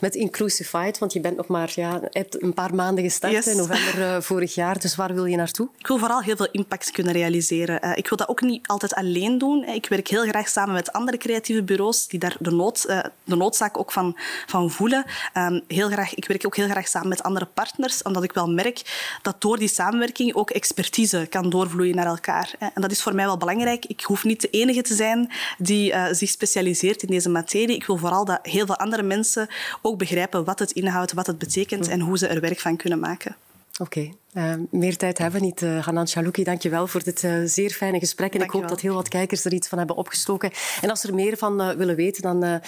met 0.00 0.14
Inclusified? 0.14 0.98
Want 0.98 1.12
je 1.12 1.20
bent 1.20 1.36
nog 1.36 1.46
maar 1.46 1.72
ja, 1.74 2.00
hebt 2.10 2.42
een 2.42 2.54
paar 2.54 2.74
maanden 2.74 3.04
gestart 3.04 3.32
yes. 3.32 3.46
in 3.46 3.56
november 3.56 4.22
vorig 4.22 4.54
jaar. 4.54 4.78
Dus 4.78 4.96
waar 4.96 5.14
wil 5.14 5.24
je 5.24 5.36
naartoe? 5.36 5.68
Ik 5.78 5.86
wil 5.86 5.98
vooral 5.98 6.22
heel 6.22 6.36
veel 6.36 6.48
impact 6.50 6.90
kunnen 6.90 7.12
realiseren. 7.12 7.96
ik 7.96 8.08
wil 8.08 8.18
dat 8.18 8.28
ook 8.28 8.40
niet 8.40 8.66
altijd 8.66 8.94
alleen 8.94 9.38
doen. 9.38 9.64
Ik 9.64 9.88
werk 9.88 10.08
heel 10.08 10.24
graag 10.24 10.48
samen 10.48 10.74
met 10.74 10.92
andere 10.92 11.16
creatieve 11.16 11.62
bureaus 11.62 12.06
die 12.08 12.18
daar 12.18 12.36
de, 12.40 12.50
nood, 12.50 12.82
de 13.24 13.36
noodzaak 13.36 13.78
ook 13.78 13.92
van, 13.92 14.16
van 14.46 14.70
voelen. 14.70 15.04
Um, 15.34 15.62
heel 15.68 15.88
graag, 15.88 16.14
ik 16.14 16.26
werk 16.28 16.46
ook 16.46 16.56
heel 16.56 16.68
graag 16.68 16.88
samen 16.88 17.08
met 17.08 17.22
andere 17.22 17.46
partners, 17.46 18.02
omdat 18.02 18.22
ik 18.22 18.32
wel 18.32 18.50
merk 18.50 18.82
dat 19.22 19.40
door 19.40 19.58
die 19.58 19.68
samenwerking 19.68 20.34
ook 20.34 20.50
expertise 20.50 21.26
kan 21.30 21.50
doorvloeien 21.50 21.96
naar 21.96 22.06
elkaar. 22.06 22.54
En 22.58 22.82
dat 22.82 22.90
is 22.90 23.02
voor 23.02 23.14
mij 23.14 23.24
wel 23.24 23.36
belangrijk. 23.36 23.84
Ik 23.84 24.00
hoef 24.00 24.24
niet 24.24 24.40
de 24.40 24.50
enige 24.50 24.82
te 24.82 24.94
zijn 24.94 25.30
die 25.58 25.92
uh, 25.92 26.06
zich 26.10 26.30
specialiseert 26.30 27.02
in 27.02 27.08
deze 27.08 27.28
materie. 27.28 27.76
Ik 27.76 27.86
wil 27.86 27.96
vooral 27.96 28.24
dat 28.24 28.38
heel 28.42 28.66
veel 28.66 28.76
andere 28.76 29.02
mensen 29.02 29.48
ook 29.82 29.98
begrijpen 29.98 30.44
wat 30.44 30.58
het 30.58 30.70
inhoudt, 30.70 31.12
wat 31.12 31.26
het 31.26 31.38
betekent 31.38 31.88
en 31.88 32.00
hoe 32.00 32.18
ze 32.18 32.26
er 32.26 32.40
werk 32.40 32.60
van 32.60 32.76
kunnen 32.76 32.98
maken. 32.98 33.36
Oké, 33.78 34.10
okay. 34.32 34.54
uh, 34.58 34.64
meer 34.70 34.96
tijd 34.96 35.18
hebben 35.18 35.40
we 35.40 35.46
niet. 35.46 35.62
Uh, 35.62 35.84
Hanan 35.84 36.06
Chalouki, 36.06 36.44
dank 36.44 36.62
je 36.62 36.68
wel 36.68 36.86
voor 36.86 37.02
dit 37.02 37.22
uh, 37.22 37.42
zeer 37.44 37.70
fijne 37.70 37.98
gesprek. 37.98 38.34
En 38.34 38.40
ik 38.40 38.50
hoop 38.50 38.68
dat 38.68 38.80
heel 38.80 38.94
wat 38.94 39.08
kijkers 39.08 39.44
er 39.44 39.52
iets 39.52 39.68
van 39.68 39.78
hebben 39.78 39.96
opgestoken. 39.96 40.50
En 40.80 40.90
als 40.90 41.00
ze 41.00 41.08
er 41.08 41.14
meer 41.14 41.36
van 41.36 41.76
willen 41.76 41.96
weten, 41.96 42.22
dan 42.22 42.60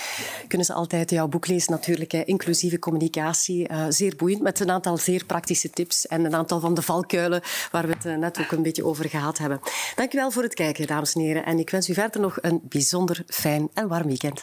kunnen 0.49 0.67
ze 0.67 0.73
altijd 0.73 1.11
jouw 1.11 1.29
boek 1.29 1.47
lezen. 1.47 1.73
Natuurlijk, 1.73 2.13
inclusieve 2.13 2.79
communicatie. 2.79 3.69
zeer 3.89 4.17
boeiend, 4.17 4.43
met 4.43 4.61
een 4.61 4.71
aantal 4.71 4.97
zeer 4.97 5.25
praktische 5.25 5.71
tips. 5.71 6.07
En 6.07 6.25
een 6.25 6.35
aantal 6.35 6.61
van 6.61 6.75
de 6.75 6.83
valkuilen 6.83 7.43
waar 7.71 7.87
we 7.87 7.95
het 7.99 8.19
net 8.19 8.39
ook 8.41 8.51
een 8.53 8.63
beetje 8.63 8.85
over 8.85 9.09
gehad 9.09 9.39
hebben. 9.39 9.61
Dank 9.95 10.13
je 10.13 10.19
wel 10.19 10.31
voor 10.31 10.43
het 10.43 10.55
kijken, 10.55 10.87
dames 10.87 11.15
en 11.15 11.21
heren. 11.21 11.45
En 11.45 11.59
ik 11.59 11.71
wens 11.71 11.89
u 11.89 11.95
verder 11.95 12.21
nog 12.21 12.39
een 12.41 12.61
bijzonder 12.63 13.23
fijn 13.27 13.69
en 13.75 13.89
warm 13.89 14.07
weekend. 14.07 14.43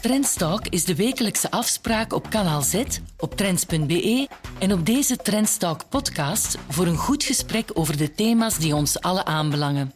Trendstalk 0.00 0.66
is 0.66 0.84
de 0.84 0.94
wekelijkse 0.94 1.50
afspraak 1.50 2.12
op 2.12 2.30
kanaal 2.30 2.62
Z, 2.62 2.82
op 3.18 3.36
trends.be 3.36 4.28
en 4.58 4.72
op 4.72 4.86
deze 4.86 5.16
Trendstalk 5.16 5.88
podcast 5.88 6.58
voor 6.68 6.86
een 6.86 6.96
goed 6.96 7.24
gesprek 7.24 7.70
over 7.74 7.96
de 7.96 8.14
thema's 8.14 8.58
die 8.58 8.74
ons 8.74 9.00
alle 9.00 9.24
aanbelangen. 9.24 9.92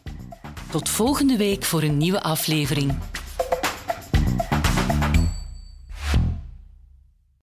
Tot 0.71 0.89
volgende 0.89 1.37
week 1.37 1.63
voor 1.63 1.81
een 1.81 1.97
nieuwe 1.97 2.21
aflevering. 2.21 2.97